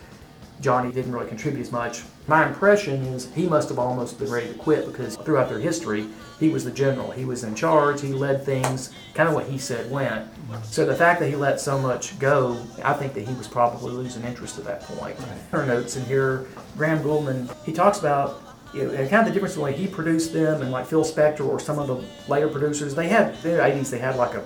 Johnny 0.60 0.92
didn't 0.92 1.12
really 1.12 1.26
contribute 1.26 1.60
as 1.60 1.72
much. 1.72 2.02
My 2.28 2.46
impression 2.46 3.02
is 3.06 3.32
he 3.34 3.48
must 3.48 3.68
have 3.68 3.80
almost 3.80 4.18
been 4.18 4.30
ready 4.30 4.46
to 4.46 4.54
quit 4.54 4.86
because 4.86 5.16
throughout 5.16 5.48
their 5.48 5.58
history, 5.58 6.06
he 6.38 6.50
was 6.50 6.64
the 6.64 6.70
general. 6.70 7.10
He 7.10 7.24
was 7.24 7.42
in 7.42 7.56
charge. 7.56 8.00
He 8.00 8.12
led 8.12 8.44
things. 8.44 8.92
Kind 9.14 9.28
of 9.28 9.34
what 9.34 9.46
he 9.46 9.58
said 9.58 9.90
went. 9.90 10.28
So 10.62 10.86
the 10.86 10.94
fact 10.94 11.18
that 11.18 11.28
he 11.28 11.34
let 11.34 11.60
so 11.60 11.78
much 11.78 12.16
go, 12.20 12.64
I 12.84 12.92
think 12.92 13.14
that 13.14 13.26
he 13.26 13.34
was 13.34 13.48
probably 13.48 13.90
losing 13.90 14.22
interest 14.22 14.58
at 14.58 14.64
that 14.64 14.82
point. 14.82 15.18
Her 15.50 15.66
notes 15.66 15.96
in 15.96 16.04
here, 16.04 16.46
Graham 16.76 17.02
Gouldman, 17.02 17.52
he 17.64 17.72
talks 17.72 17.98
about 17.98 18.40
you 18.72 18.84
know, 18.84 18.90
and 18.90 19.10
kind 19.10 19.26
of 19.26 19.26
the 19.26 19.32
difference 19.32 19.54
in 19.54 19.60
the 19.60 19.64
way 19.64 19.72
he 19.72 19.86
produced 19.86 20.32
them 20.32 20.62
and 20.62 20.70
like 20.70 20.86
Phil 20.86 21.04
Spector 21.04 21.46
or 21.46 21.60
some 21.60 21.78
of 21.78 21.86
the 21.86 22.04
later 22.30 22.48
producers. 22.48 22.94
They 22.94 23.08
had 23.08 23.34
in 23.44 23.56
the 23.56 23.62
80s. 23.62 23.90
They 23.90 23.98
had 23.98 24.16
like 24.16 24.34
a 24.34 24.44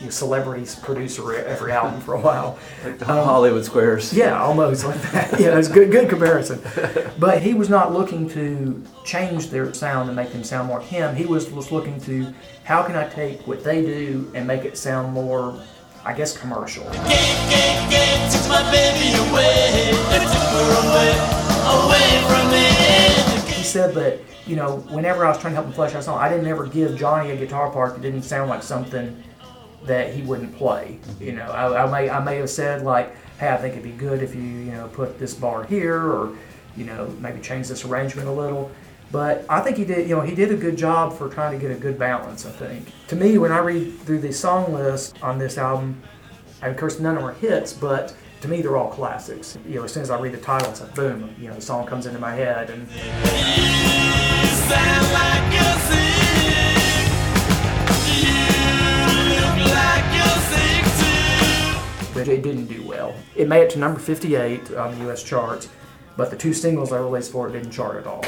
you 0.00 0.06
know, 0.06 0.10
celebrities 0.10 0.74
producer 0.76 1.34
every 1.34 1.72
album 1.72 2.00
for 2.00 2.14
a 2.14 2.20
while. 2.20 2.58
Like 2.84 2.98
the 2.98 3.10
um, 3.10 3.24
Hollywood 3.24 3.64
Squares. 3.64 4.12
Yeah, 4.12 4.40
almost 4.40 4.84
like 4.84 5.00
that. 5.12 5.40
Yeah, 5.40 5.58
it's 5.58 5.68
good, 5.68 5.90
good 5.90 6.08
comparison. 6.08 6.60
But 7.18 7.42
he 7.42 7.54
was 7.54 7.68
not 7.68 7.92
looking 7.92 8.28
to 8.30 8.82
change 9.04 9.50
their 9.50 9.72
sound 9.72 10.08
and 10.08 10.16
make 10.16 10.32
them 10.32 10.44
sound 10.44 10.68
more 10.68 10.80
like 10.80 10.88
him. 10.88 11.14
He 11.14 11.26
was, 11.26 11.50
was 11.50 11.70
looking 11.70 12.00
to 12.02 12.32
how 12.64 12.82
can 12.82 12.96
I 12.96 13.08
take 13.08 13.46
what 13.46 13.62
they 13.64 13.82
do 13.82 14.30
and 14.34 14.46
make 14.46 14.64
it 14.64 14.76
sound 14.76 15.12
more, 15.12 15.60
I 16.04 16.12
guess, 16.12 16.36
commercial. 16.36 16.84
Away. 16.84 16.94
Took 20.10 20.48
her 20.50 20.68
away, 20.84 21.12
away 21.66 22.08
from 22.28 22.50
me. 22.50 23.23
Said 23.74 23.92
that 23.96 24.20
you 24.46 24.54
know 24.54 24.76
whenever 24.90 25.26
I 25.26 25.30
was 25.30 25.38
trying 25.38 25.50
to 25.50 25.56
help 25.56 25.66
him 25.66 25.72
flesh 25.72 25.96
out 25.96 26.04
song, 26.04 26.20
I 26.20 26.28
didn't 26.28 26.46
ever 26.46 26.64
give 26.64 26.96
Johnny 26.96 27.32
a 27.32 27.36
guitar 27.36 27.72
part 27.72 27.94
that 27.94 28.02
didn't 28.02 28.22
sound 28.22 28.48
like 28.48 28.62
something 28.62 29.20
that 29.84 30.14
he 30.14 30.22
wouldn't 30.22 30.56
play. 30.56 31.00
Mm-hmm. 31.02 31.24
You 31.24 31.32
know, 31.32 31.46
I, 31.46 31.82
I 31.82 31.90
may 31.90 32.08
I 32.08 32.22
may 32.22 32.36
have 32.36 32.50
said 32.50 32.82
like, 32.82 33.16
hey, 33.38 33.48
I 33.48 33.56
think 33.56 33.72
it'd 33.72 33.82
be 33.82 33.90
good 33.90 34.22
if 34.22 34.32
you 34.32 34.42
you 34.42 34.70
know 34.70 34.86
put 34.86 35.18
this 35.18 35.34
bar 35.34 35.64
here 35.64 36.00
or 36.00 36.36
you 36.76 36.84
know 36.84 37.08
maybe 37.18 37.40
change 37.40 37.66
this 37.66 37.84
arrangement 37.84 38.28
a 38.28 38.32
little. 38.32 38.70
But 39.10 39.44
I 39.48 39.60
think 39.60 39.76
he 39.76 39.84
did, 39.84 40.08
you 40.08 40.14
know, 40.14 40.22
he 40.22 40.36
did 40.36 40.52
a 40.52 40.56
good 40.56 40.76
job 40.76 41.12
for 41.12 41.28
trying 41.28 41.58
to 41.58 41.58
get 41.58 41.76
a 41.76 41.80
good 41.80 41.98
balance. 41.98 42.46
I 42.46 42.52
think. 42.52 42.92
To 43.08 43.16
me, 43.16 43.38
when 43.38 43.50
I 43.50 43.58
read 43.58 43.98
through 44.02 44.20
the 44.20 44.32
song 44.32 44.72
list 44.72 45.20
on 45.20 45.36
this 45.36 45.58
album, 45.58 46.00
and 46.62 46.70
of 46.70 46.76
course 46.76 47.00
none 47.00 47.16
of 47.16 47.22
them 47.22 47.28
are 47.28 47.34
hits, 47.34 47.72
but 47.72 48.14
to 48.44 48.50
me 48.50 48.60
they're 48.60 48.76
all 48.76 48.90
classics. 48.90 49.56
You 49.66 49.76
know, 49.76 49.84
as 49.84 49.92
soon 49.94 50.02
as 50.02 50.10
I 50.10 50.20
read 50.20 50.34
the 50.34 50.38
title, 50.38 50.68
it's 50.70 50.82
like 50.82 50.94
boom, 50.94 51.34
you 51.40 51.48
know, 51.48 51.54
the 51.54 51.62
song 51.62 51.86
comes 51.86 52.04
into 52.04 52.18
my 52.18 52.34
head, 52.34 52.68
and 52.68 52.86
but 62.12 62.28
it 62.28 62.42
didn't 62.42 62.66
do 62.66 62.86
well. 62.86 63.14
It 63.34 63.48
made 63.48 63.62
it 63.62 63.70
to 63.70 63.78
number 63.78 63.98
58 63.98 64.74
on 64.74 64.92
the 64.92 65.04
U.S. 65.06 65.22
charts, 65.22 65.70
but 66.18 66.30
the 66.30 66.36
two 66.36 66.52
singles 66.52 66.92
I 66.92 66.98
released 66.98 67.32
for 67.32 67.48
it 67.48 67.52
didn't 67.52 67.70
chart 67.70 67.96
at 67.96 68.06
all. 68.06 68.24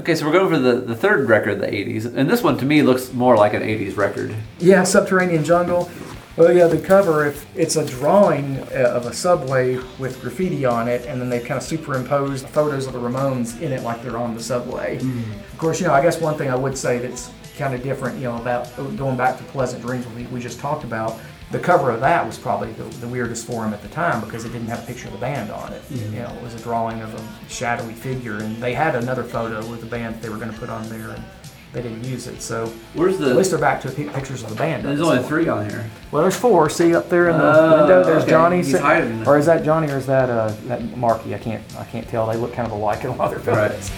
Okay, 0.00 0.14
so 0.14 0.24
we're 0.24 0.32
going 0.32 0.48
for 0.48 0.58
the, 0.58 0.80
the 0.80 0.96
third 0.96 1.28
record 1.28 1.52
of 1.52 1.58
the 1.58 1.66
80s. 1.66 2.06
And 2.06 2.30
this 2.30 2.42
one 2.42 2.56
to 2.56 2.64
me 2.64 2.80
looks 2.80 3.12
more 3.12 3.36
like 3.36 3.52
an 3.52 3.60
80s 3.60 3.98
record. 3.98 4.34
Yeah, 4.58 4.82
Subterranean 4.82 5.44
Jungle. 5.44 5.90
Well, 6.38 6.56
yeah, 6.56 6.68
the 6.68 6.78
cover, 6.80 7.26
if 7.26 7.46
it's 7.54 7.76
a 7.76 7.84
drawing 7.84 8.60
uh, 8.72 8.94
of 8.94 9.04
a 9.04 9.12
subway 9.12 9.76
with 9.98 10.18
graffiti 10.22 10.64
on 10.64 10.88
it, 10.88 11.04
and 11.04 11.20
then 11.20 11.28
they've 11.28 11.44
kind 11.44 11.58
of 11.58 11.62
superimposed 11.62 12.48
photos 12.48 12.86
of 12.86 12.94
the 12.94 12.98
Ramones 12.98 13.60
in 13.60 13.72
it 13.72 13.82
like 13.82 14.02
they're 14.02 14.16
on 14.16 14.34
the 14.34 14.42
subway. 14.42 14.96
Of 14.96 15.58
course, 15.58 15.82
you 15.82 15.86
know, 15.86 15.92
I 15.92 16.00
guess 16.00 16.18
one 16.18 16.38
thing 16.38 16.48
I 16.48 16.56
would 16.56 16.78
say 16.78 16.96
that's 16.96 17.30
kind 17.58 17.74
of 17.74 17.82
different, 17.82 18.16
you 18.16 18.24
know, 18.24 18.36
about 18.36 18.74
going 18.96 19.18
back 19.18 19.36
to 19.36 19.44
Pleasant 19.44 19.82
Dreams, 19.82 20.06
we, 20.16 20.22
we 20.28 20.40
just 20.40 20.60
talked 20.60 20.82
about, 20.82 21.20
the 21.50 21.58
cover 21.58 21.90
of 21.90 22.00
that 22.00 22.24
was 22.24 22.38
probably 22.38 22.72
the, 22.72 22.84
the 23.00 23.08
weirdest 23.08 23.46
for 23.46 23.64
him 23.64 23.72
at 23.74 23.82
the 23.82 23.88
time 23.88 24.20
because 24.24 24.44
it 24.44 24.50
didn't 24.52 24.68
have 24.68 24.82
a 24.84 24.86
picture 24.86 25.06
of 25.08 25.12
the 25.14 25.18
band 25.20 25.50
on 25.50 25.72
it. 25.72 25.82
You 25.90 26.06
know, 26.10 26.28
it 26.34 26.42
was 26.42 26.54
a 26.54 26.58
drawing 26.60 27.00
of 27.02 27.12
a 27.14 27.50
shadowy 27.52 27.92
figure, 27.94 28.36
and 28.38 28.56
they 28.62 28.72
had 28.74 28.94
another 28.94 29.24
photo 29.24 29.64
with 29.68 29.80
the 29.80 29.86
band 29.86 30.14
that 30.14 30.22
they 30.22 30.28
were 30.28 30.36
going 30.38 30.52
to 30.52 30.58
put 30.58 30.70
on 30.70 30.88
there, 30.88 31.10
and 31.10 31.24
they 31.72 31.82
didn't 31.82 32.04
use 32.04 32.26
it. 32.28 32.40
So 32.42 32.66
Where's 32.94 33.20
at 33.20 33.36
least 33.36 33.50
the. 33.50 33.56
they're 33.56 33.64
back 33.64 33.80
to 33.82 33.90
pictures 33.90 34.42
of 34.42 34.48
the 34.50 34.54
band. 34.56 34.84
There's 34.84 35.00
only 35.00 35.22
three 35.24 35.48
on 35.48 35.68
here. 35.68 35.88
Well, 36.12 36.22
there's 36.22 36.36
four. 36.36 36.68
See 36.70 36.94
up 36.94 37.08
there 37.08 37.28
in 37.30 37.38
the 37.38 37.44
Oh, 37.44 37.78
window. 37.78 38.04
There's 38.04 38.22
okay. 38.22 38.30
Johnny. 38.30 38.56
He's 38.58 38.70
sit- 38.72 38.80
hiding. 38.80 39.26
Or 39.26 39.36
is 39.38 39.46
that 39.46 39.64
Johnny 39.64 39.90
or 39.92 39.98
is 39.98 40.06
that 40.06 40.30
uh, 40.30 40.52
that 40.66 40.96
Marky? 40.96 41.34
I 41.34 41.38
can't 41.38 41.62
I 41.76 41.84
can't 41.84 42.08
tell. 42.08 42.26
They 42.28 42.36
look 42.36 42.52
kind 42.52 42.66
of 42.66 42.72
alike 42.72 43.02
in 43.04 43.10
a 43.10 43.14
lot 43.16 43.32
of 43.34 43.44
their 43.44 43.54
photos. 43.54 43.90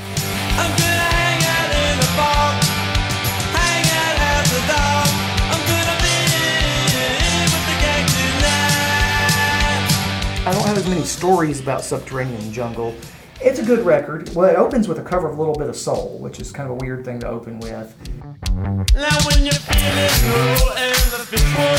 I'm 0.58 1.11
I 10.52 10.54
don't 10.54 10.66
have 10.66 10.76
as 10.76 10.86
many 10.86 11.04
stories 11.04 11.60
about 11.60 11.82
Subterranean 11.82 12.52
Jungle. 12.52 12.94
It's 13.40 13.58
a 13.58 13.64
good 13.64 13.86
record. 13.86 14.28
Well, 14.34 14.50
it 14.50 14.56
opens 14.56 14.86
with 14.86 14.98
a 14.98 15.02
cover 15.02 15.26
of 15.26 15.38
a 15.38 15.40
little 15.40 15.54
bit 15.54 15.70
of 15.70 15.76
soul, 15.76 16.18
which 16.18 16.40
is 16.40 16.52
kind 16.52 16.70
of 16.70 16.76
a 16.76 16.78
weird 16.84 17.06
thing 17.06 17.20
to 17.20 17.26
open 17.26 17.58
with. 17.58 17.96
Now 18.94 19.16
when 19.24 19.44
you're 19.44 19.54
feeling 19.54 20.10
low 20.30 20.74
and 20.76 20.94
the 21.10 21.24
fish 21.24 21.42
won't. 21.56 21.78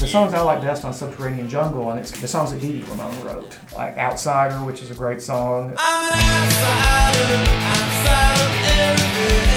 The 0.00 0.06
songs 0.06 0.32
I 0.32 0.40
like 0.40 0.62
best 0.62 0.86
on 0.86 0.94
Subterranean 0.94 1.50
Jungle, 1.50 1.90
and 1.90 2.00
it's 2.00 2.10
the 2.18 2.26
songs 2.26 2.52
that 2.52 2.62
Dee 2.62 2.80
Dee 2.80 2.84
Ramone 2.90 3.22
wrote, 3.22 3.58
like 3.74 3.98
Outsider, 3.98 4.64
which 4.64 4.80
is 4.80 4.90
a 4.90 4.94
great 4.94 5.20
song. 5.20 5.74
I'm 5.76 6.10
an 6.10 6.20
outsider, 6.24 7.50
outside 7.66 9.55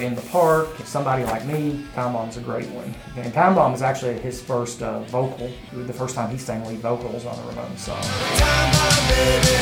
In 0.00 0.14
the 0.14 0.22
Park, 0.22 0.68
Somebody 0.84 1.24
Like 1.24 1.44
Me. 1.44 1.84
Time 1.94 2.14
Bomb's 2.14 2.38
a 2.38 2.40
great 2.40 2.66
one. 2.70 2.94
And 3.16 3.34
Time 3.34 3.54
Bomb 3.54 3.74
is 3.74 3.82
actually 3.82 4.18
his 4.18 4.40
first 4.40 4.82
uh, 4.82 5.00
vocal, 5.00 5.52
the 5.72 5.92
first 5.92 6.14
time 6.14 6.30
he 6.30 6.38
sang 6.38 6.64
lead 6.64 6.78
vocals 6.78 7.26
on 7.26 7.38
a 7.38 7.42
Ramones 7.42 7.78
song. 7.78 8.02
Time 8.02 8.72
bomb, 8.72 9.08
baby. 9.10 9.56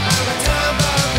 I'm 0.00 0.28
a 0.28 0.44
time 0.44 0.78
bomb, 0.80 1.16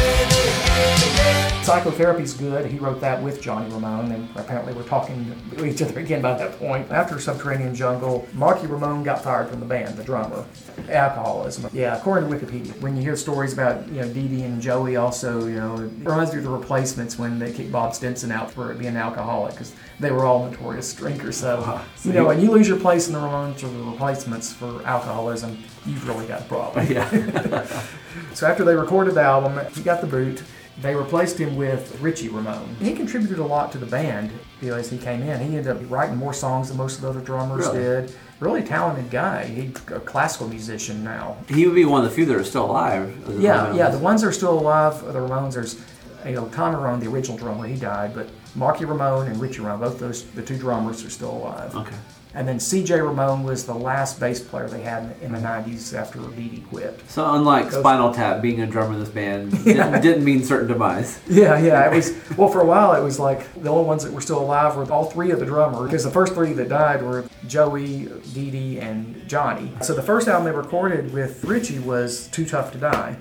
baby. 1.44 1.49
Psychotherapy's 1.63 2.34
good. 2.34 2.66
He 2.66 2.80
wrote 2.80 3.00
that 3.01 3.22
with 3.22 3.42
Johnny 3.42 3.72
Ramone, 3.72 4.12
and 4.12 4.28
apparently 4.36 4.74
we're 4.74 4.88
talking 4.88 5.36
to 5.56 5.66
each 5.66 5.82
other 5.82 6.00
again 6.00 6.22
by 6.22 6.34
that 6.34 6.58
point. 6.58 6.89
After 6.92 7.20
Subterranean 7.20 7.75
Jungle, 7.75 8.28
Marky 8.34 8.66
Ramone 8.66 9.04
got 9.04 9.24
fired 9.24 9.50
from 9.50 9.60
the 9.60 9.66
band, 9.66 9.96
the 9.96 10.04
drummer. 10.04 10.46
Alcoholism. 10.89 11.70
Yeah, 11.74 11.98
according 11.98 12.30
to 12.30 12.36
Wikipedia, 12.36 12.80
when 12.82 12.96
you 12.96 13.04
hear 13.04 13.16
stories 13.16 13.54
about 13.54 13.88
you 13.89 14.01
know 14.01 14.12
Dee 14.12 14.28
Dee 14.28 14.44
and 14.44 14.62
Joey, 14.62 14.96
also 14.96 15.46
you 15.46 15.56
know 15.56 15.75
it 15.75 15.92
reminds 16.04 16.32
me 16.32 16.39
of 16.39 16.46
the 16.46 16.50
Replacements 16.50 17.20
when 17.20 17.38
they 17.38 17.51
kicked 17.51 17.72
Bob 17.72 17.94
Stinson 17.94 18.32
out 18.32 18.50
for 18.50 18.74
being 18.74 18.92
an 18.92 18.98
alcoholic 18.98 19.51
because 19.54 19.74
they 20.00 20.12
were 20.12 20.25
all 20.25 20.50
notorious 20.50 20.94
drinkers. 20.94 21.38
So 21.38 21.58
uh-huh. 21.58 21.84
you 22.04 22.13
know, 22.13 22.25
when 22.25 22.39
you 22.39 22.50
lose 22.50 22.68
your 22.68 22.80
place 22.80 23.08
in 23.08 23.13
the 23.13 23.20
Ramones 23.20 23.63
or 23.63 23.68
the 23.68 23.84
Replacements 23.92 24.54
for 24.54 24.82
alcoholism, 24.86 25.58
you've 25.86 26.08
really 26.08 26.25
got 26.25 26.42
a 26.42 26.46
problem. 26.46 26.88
Yeah. 26.89 27.68
So 28.34 28.48
after 28.48 28.63
they 28.63 28.75
recorded 28.75 29.16
the 29.16 29.22
album, 29.22 29.60
he 29.74 29.82
got 29.82 30.01
the 30.01 30.08
boot. 30.08 30.44
They 30.81 30.95
replaced 30.95 31.38
him 31.38 31.55
with 31.55 32.00
Richie 32.00 32.29
Ramone. 32.29 32.75
He 32.79 32.93
contributed 32.93 33.39
a 33.39 33.45
lot 33.45 33.71
to 33.74 33.77
the 33.77 33.86
band 33.86 34.31
you 34.62 34.69
know, 34.69 34.75
as 34.77 34.89
he 34.89 34.98
came 34.98 35.21
in. 35.21 35.39
He 35.39 35.57
ended 35.57 35.67
up 35.67 35.77
writing 35.89 36.15
more 36.15 36.33
songs 36.33 36.69
than 36.69 36.77
most 36.77 36.95
of 36.95 37.01
the 37.01 37.09
other 37.09 37.21
drummers 37.21 37.65
Really? 37.67 37.79
did. 37.79 38.15
Really 38.39 38.63
talented 38.63 39.09
guy. 39.09 39.45
He's 39.45 39.75
a 39.91 40.00
classical 40.00 40.48
musician 40.48 41.03
now. 41.03 41.38
he 41.50 41.65
would 41.65 41.75
be 41.75 41.83
one 41.86 42.03
of 42.03 42.09
the 42.09 42.15
few 42.15 42.25
that 42.25 42.36
are 42.38 42.43
still 42.45 42.65
alive. 42.65 43.13
Yeah, 43.38 43.67
Ramones. 43.67 43.77
yeah. 43.77 43.89
The 43.89 43.98
ones 44.00 44.21
that 44.21 44.27
are 44.27 44.31
still 44.31 44.57
alive, 44.57 45.01
the 45.03 45.19
Ramones, 45.19 45.53
there's 45.55 45.81
you 46.25 46.31
know 46.36 46.48
Tommy 46.50 46.77
Ramone, 46.77 47.00
the 47.01 47.07
original 47.07 47.38
drummer, 47.38 47.67
he 47.67 47.75
died, 47.75 48.13
but 48.15 48.29
Marky 48.55 48.86
Ramone 48.86 49.27
and 49.27 49.39
Richie 49.41 49.59
Ramone, 49.59 49.81
both 49.81 50.00
those 50.00 50.24
the 50.31 50.41
two 50.41 50.57
drummers 50.57 51.03
are 51.03 51.09
still 51.09 51.31
alive. 51.31 51.75
Okay. 51.75 51.95
And 52.36 52.48
then 52.48 52.59
C.J. 52.59 53.01
Ramone 53.01 53.43
was 53.43 53.65
the 53.65 53.74
last 53.74 54.19
bass 54.19 54.39
player 54.39 54.67
they 54.67 54.81
had 54.81 55.15
in 55.19 55.31
the 55.31 55.39
'90s 55.39 55.95
after 55.98 56.19
Dee 56.19 56.48
Dee 56.48 56.63
quit. 56.69 57.00
So 57.09 57.25
unlike 57.33 57.71
Goes- 57.71 57.79
Spinal 57.79 58.13
Tap, 58.13 58.39
being 58.41 58.62
a 58.62 58.67
drummer 58.67 58.93
in 58.93 59.00
this 59.00 59.09
band 59.09 59.51
didn't, 59.63 60.01
didn't 60.01 60.24
mean 60.24 60.43
certain 60.43 60.67
demise. 60.67 61.19
Yeah, 61.27 61.57
yeah. 61.57 61.91
It 61.91 61.95
was 61.95 62.13
well 62.38 62.50
for 62.50 62.62
a 62.62 62.65
while. 62.65 62.93
It 62.93 63.03
was 63.03 63.19
like 63.19 63.51
the 63.62 63.69
only 63.69 63.86
ones 63.86 64.03
that 64.03 64.13
were 64.13 64.21
still 64.21 64.39
alive 64.39 64.75
were 64.75 64.83
all 64.91 65.05
three 65.05 65.31
of 65.31 65.39
the 65.39 65.45
drummers 65.48 65.88
because 65.89 66.03
the 66.03 66.12
first 66.12 66.33
three 66.36 66.53
that 66.53 66.69
died 66.69 67.01
were 67.01 67.25
Joey, 67.48 68.07
Dee 68.33 68.51
Dee, 68.51 68.79
and 68.79 69.27
Johnny. 69.27 69.71
So 69.81 69.95
the 69.95 70.03
first 70.03 70.27
album 70.27 70.45
they 70.45 70.55
recorded 70.55 71.12
with 71.12 71.43
Richie 71.45 71.79
was 71.79 72.27
"Too 72.27 72.45
Tough 72.45 72.71
to 72.74 72.77
Die." 72.77 73.17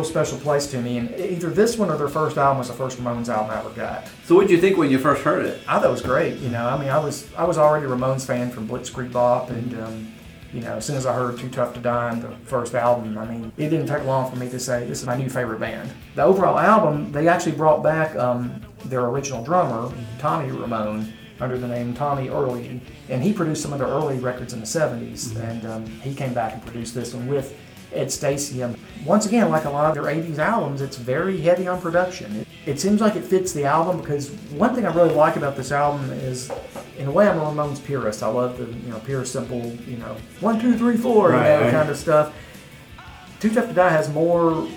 Real 0.00 0.08
special 0.08 0.38
place 0.38 0.66
to 0.68 0.80
me, 0.80 0.96
and 0.96 1.14
either 1.14 1.50
this 1.50 1.76
one 1.76 1.90
or 1.90 1.98
their 1.98 2.08
first 2.08 2.38
album 2.38 2.56
was 2.56 2.68
the 2.68 2.72
first 2.72 2.96
Ramones 2.96 3.28
album 3.28 3.50
I 3.50 3.58
ever 3.58 3.68
got. 3.68 4.08
So 4.24 4.34
what 4.34 4.48
did 4.48 4.50
you 4.50 4.58
think 4.58 4.78
when 4.78 4.90
you 4.90 4.98
first 4.98 5.20
heard 5.20 5.44
it? 5.44 5.60
I 5.68 5.78
thought 5.78 5.88
it 5.88 5.90
was 5.90 6.00
great. 6.00 6.38
You 6.38 6.48
know, 6.48 6.66
I 6.66 6.78
mean, 6.78 6.88
I 6.88 6.98
was 6.98 7.28
I 7.34 7.44
was 7.44 7.58
already 7.58 7.84
a 7.84 7.88
Ramones 7.90 8.24
fan 8.24 8.50
from 8.50 8.66
Blitzkrieg 8.66 9.12
Bop, 9.12 9.50
and 9.50 9.78
um, 9.78 10.12
You 10.54 10.62
know, 10.62 10.76
as 10.76 10.86
soon 10.86 10.96
as 10.96 11.04
I 11.04 11.12
heard 11.12 11.38
Too 11.38 11.50
Tough 11.50 11.74
to 11.74 11.80
Die 11.80 12.14
the 12.14 12.30
first 12.46 12.74
album, 12.74 13.18
I 13.18 13.26
mean, 13.26 13.52
it 13.58 13.68
didn't 13.68 13.88
take 13.88 14.04
long 14.04 14.30
for 14.30 14.36
me 14.38 14.48
to 14.48 14.58
say 14.58 14.86
this 14.86 15.00
is 15.00 15.06
my 15.06 15.16
new 15.16 15.28
favorite 15.28 15.60
band. 15.60 15.92
The 16.14 16.22
overall 16.22 16.58
album, 16.58 17.12
they 17.12 17.28
actually 17.28 17.52
brought 17.52 17.82
back 17.82 18.16
um, 18.16 18.58
their 18.86 19.04
original 19.04 19.44
drummer, 19.44 19.94
Tommy 20.18 20.50
Ramone, 20.50 21.12
under 21.40 21.58
the 21.58 21.68
name 21.68 21.92
Tommy 21.92 22.28
Erdelyi, 22.28 22.80
and 23.10 23.22
he 23.22 23.34
produced 23.34 23.62
some 23.62 23.74
of 23.74 23.78
their 23.78 23.88
early 23.88 24.18
records 24.18 24.54
in 24.54 24.60
the 24.60 24.66
70s, 24.66 25.36
and 25.36 25.66
um, 25.66 25.86
he 26.00 26.14
came 26.14 26.32
back 26.32 26.54
and 26.54 26.62
produced 26.62 26.94
this 26.94 27.12
one 27.12 27.26
with 27.28 27.54
Ed 27.92 28.08
Stasium. 28.08 28.76
Once 29.04 29.26
again, 29.26 29.50
like 29.50 29.64
a 29.64 29.70
lot 29.70 29.86
of 29.86 29.94
their 29.94 30.12
80s 30.12 30.38
albums, 30.38 30.80
it's 30.80 30.96
very 30.96 31.40
heavy 31.40 31.66
on 31.66 31.80
production. 31.80 32.40
It, 32.40 32.48
it 32.66 32.80
seems 32.80 33.00
like 33.00 33.16
it 33.16 33.24
fits 33.24 33.52
the 33.52 33.64
album 33.64 34.00
because 34.00 34.30
one 34.50 34.74
thing 34.74 34.86
I 34.86 34.94
really 34.94 35.14
like 35.14 35.36
about 35.36 35.56
this 35.56 35.72
album 35.72 36.10
is, 36.10 36.50
in 36.98 37.08
a 37.08 37.10
way, 37.10 37.28
I'm 37.28 37.38
a 37.38 37.42
Ramones 37.42 37.82
purist. 37.84 38.22
I 38.22 38.28
love 38.28 38.58
the 38.58 38.66
you 38.66 38.90
know 38.90 38.98
pure, 39.00 39.24
simple, 39.24 39.64
you 39.86 39.96
know, 39.96 40.16
one, 40.40 40.60
two, 40.60 40.76
three, 40.76 40.96
four, 40.96 41.30
you 41.30 41.36
know, 41.36 41.60
right. 41.62 41.70
kind 41.70 41.88
of 41.88 41.96
stuff. 41.96 42.34
Too 43.40 43.50
Tough 43.50 43.68
to 43.68 43.74
Die 43.74 43.88
has 43.88 44.10
more 44.10 44.68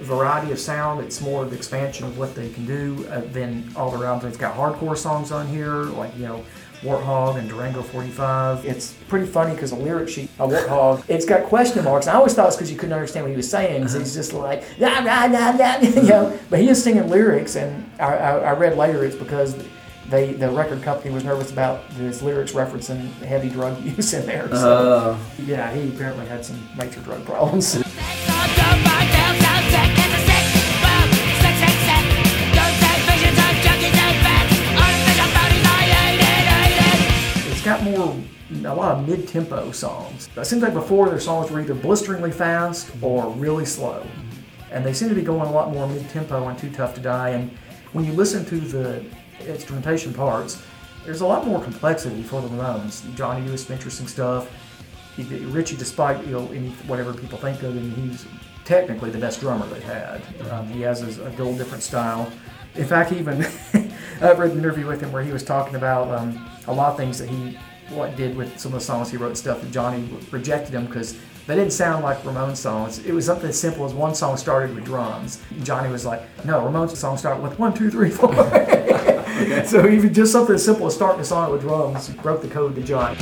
variety 0.00 0.50
of 0.50 0.58
sound. 0.58 1.04
It's 1.04 1.20
more 1.20 1.44
of 1.44 1.50
the 1.50 1.56
expansion 1.56 2.06
of 2.06 2.18
what 2.18 2.34
they 2.34 2.50
can 2.50 2.66
do 2.66 3.06
uh, 3.10 3.20
than 3.32 3.70
all 3.76 3.96
their 3.96 4.06
albums. 4.06 4.30
It's 4.30 4.36
got 4.36 4.56
hardcore 4.56 4.96
songs 4.96 5.30
on 5.30 5.46
here, 5.46 5.84
like 5.84 6.16
you 6.16 6.26
know. 6.26 6.44
Warthog 6.82 7.36
and 7.38 7.48
Durango 7.48 7.82
45. 7.82 8.64
It's 8.64 8.94
pretty 9.08 9.26
funny 9.26 9.54
because 9.54 9.70
the 9.70 9.76
lyric 9.76 10.08
sheet 10.08 10.30
of 10.38 10.50
Warthog, 10.50 11.04
it's 11.08 11.24
got 11.26 11.44
question 11.44 11.84
marks. 11.84 12.06
I 12.06 12.14
always 12.14 12.34
thought 12.34 12.46
it's 12.48 12.56
because 12.56 12.70
you 12.70 12.78
couldn't 12.78 12.94
understand 12.94 13.24
what 13.24 13.30
he 13.30 13.36
was 13.36 13.50
saying. 13.50 13.82
'cause 13.82 13.92
he's 13.92 14.14
just 14.14 14.32
like, 14.32 14.62
nah, 14.80 15.00
nah, 15.00 15.26
nah, 15.26 15.52
nah, 15.52 15.78
you 15.78 16.02
know. 16.02 16.38
But 16.48 16.60
he 16.60 16.68
is 16.68 16.82
singing 16.82 17.08
lyrics, 17.10 17.56
and 17.56 17.90
I, 18.00 18.14
I, 18.16 18.36
I 18.38 18.52
read 18.52 18.76
later 18.78 19.04
it's 19.04 19.16
because 19.16 19.56
they 20.08 20.32
the 20.32 20.50
record 20.50 20.82
company 20.82 21.14
was 21.14 21.22
nervous 21.22 21.52
about 21.52 21.84
his 21.92 22.20
lyrics 22.22 22.52
referencing 22.52 23.12
heavy 23.22 23.48
drug 23.48 23.80
use 23.84 24.12
in 24.14 24.26
there. 24.26 24.48
So, 24.50 24.92
uh. 24.92 25.18
yeah, 25.44 25.70
he 25.72 25.88
apparently 25.88 26.26
had 26.26 26.44
some 26.44 26.58
major 26.76 27.00
drug 27.00 27.24
problems. 27.24 27.76
More, 38.00 38.16
a 38.64 38.74
lot 38.74 38.98
of 38.98 39.08
mid-tempo 39.08 39.72
songs. 39.72 40.28
It 40.36 40.44
seems 40.44 40.62
like 40.62 40.74
before 40.74 41.08
their 41.08 41.20
songs 41.20 41.50
were 41.50 41.60
either 41.60 41.74
blisteringly 41.74 42.32
fast 42.32 42.90
or 43.02 43.30
really 43.30 43.64
slow. 43.64 44.06
And 44.70 44.84
they 44.84 44.92
seem 44.92 45.08
to 45.08 45.14
be 45.14 45.22
going 45.22 45.48
a 45.48 45.52
lot 45.52 45.72
more 45.72 45.86
mid-tempo 45.86 46.44
on 46.44 46.56
Too 46.56 46.70
Tough 46.70 46.94
to 46.94 47.00
Die. 47.00 47.30
And 47.30 47.50
when 47.92 48.04
you 48.04 48.12
listen 48.12 48.44
to 48.46 48.60
the 48.60 49.04
instrumentation 49.46 50.14
parts, 50.14 50.62
there's 51.04 51.20
a 51.20 51.26
lot 51.26 51.46
more 51.46 51.60
complexity 51.62 52.22
for 52.22 52.40
the 52.40 52.48
Ramones. 52.48 53.14
Johnny 53.16 53.56
some 53.56 53.74
interesting 53.74 54.06
stuff. 54.06 54.48
Richie, 55.18 55.76
despite 55.76 56.24
you 56.26 56.32
know 56.32 56.46
whatever 56.86 57.12
people 57.12 57.36
think 57.38 57.62
of 57.62 57.76
him, 57.76 57.90
he's 57.92 58.24
technically 58.64 59.10
the 59.10 59.18
best 59.18 59.40
drummer 59.40 59.66
they 59.66 59.80
had. 59.80 60.22
Um, 60.50 60.68
he 60.68 60.80
has 60.82 61.18
a 61.18 61.30
whole 61.32 61.56
different 61.56 61.82
style. 61.82 62.32
In 62.76 62.86
fact, 62.86 63.12
even 63.12 63.44
I've 64.22 64.38
read 64.38 64.52
an 64.52 64.58
interview 64.58 64.86
with 64.86 65.00
him 65.00 65.12
where 65.12 65.22
he 65.22 65.32
was 65.32 65.42
talking 65.42 65.74
about 65.74 66.08
um, 66.16 66.48
a 66.66 66.72
lot 66.72 66.92
of 66.92 66.96
things 66.96 67.18
that 67.18 67.28
he 67.28 67.58
what 67.90 68.16
did 68.16 68.36
with 68.36 68.58
some 68.58 68.72
of 68.72 68.80
the 68.80 68.84
songs 68.84 69.10
he 69.10 69.16
wrote 69.16 69.36
stuff 69.36 69.60
that 69.60 69.70
Johnny 69.70 70.08
rejected 70.30 70.74
him 70.74 70.86
because 70.86 71.18
they 71.46 71.56
didn't 71.56 71.72
sound 71.72 72.04
like 72.04 72.22
Ramones 72.22 72.56
songs. 72.56 73.04
It 73.04 73.12
was 73.12 73.26
something 73.26 73.48
as 73.48 73.58
simple 73.58 73.84
as 73.84 73.92
one 73.92 74.14
song 74.14 74.36
started 74.36 74.74
with 74.74 74.84
drums. 74.84 75.42
Johnny 75.62 75.90
was 75.90 76.06
like, 76.06 76.22
"No, 76.44 76.60
Ramones 76.60 76.96
song 76.96 77.16
started 77.16 77.42
with 77.42 77.58
one, 77.58 77.74
two, 77.74 77.90
three, 77.90 78.10
four. 78.10 78.32
so 79.64 79.88
even 79.88 80.14
just 80.14 80.32
something 80.32 80.54
as 80.54 80.64
simple 80.64 80.86
as 80.86 80.94
starting 80.94 81.20
a 81.20 81.24
song 81.24 81.50
with 81.50 81.62
drums 81.62 82.08
broke 82.22 82.42
the 82.42 82.48
code 82.48 82.74
to 82.76 82.82
Johnny. 82.82 83.16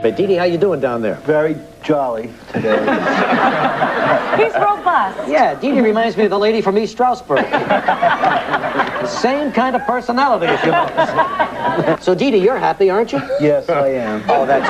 Hey, 0.00 0.12
Dee 0.12 0.26
Dee, 0.28 0.34
how 0.34 0.44
you 0.44 0.58
doing 0.58 0.78
down 0.78 1.02
there? 1.02 1.16
Very 1.16 1.56
jolly 1.82 2.30
today. 2.52 2.78
He's 4.38 4.54
robust. 4.54 5.28
Yeah, 5.28 5.58
Dee 5.60 5.72
Dee 5.72 5.80
reminds 5.80 6.16
me 6.16 6.22
of 6.22 6.30
the 6.30 6.38
lady 6.38 6.60
from 6.60 6.78
East 6.78 6.92
Stroudsburg. 6.92 7.44
Same 9.08 9.50
kind 9.50 9.74
of 9.74 9.82
personality, 9.86 10.46
if 10.46 10.64
you 10.64 10.70
notice. 10.70 12.04
so, 12.04 12.14
Dee 12.14 12.30
Dee, 12.30 12.38
you're 12.38 12.58
happy, 12.58 12.90
aren't 12.90 13.10
you? 13.10 13.18
yes, 13.40 13.68
I 13.68 13.88
am. 13.88 14.22
Oh, 14.28 14.46
that's 14.46 14.68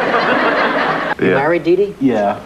good. 1.19 1.27
You 1.27 1.35
married, 1.35 1.63
Dee 1.63 1.77
Dee? 1.77 1.95
Yeah, 2.01 2.41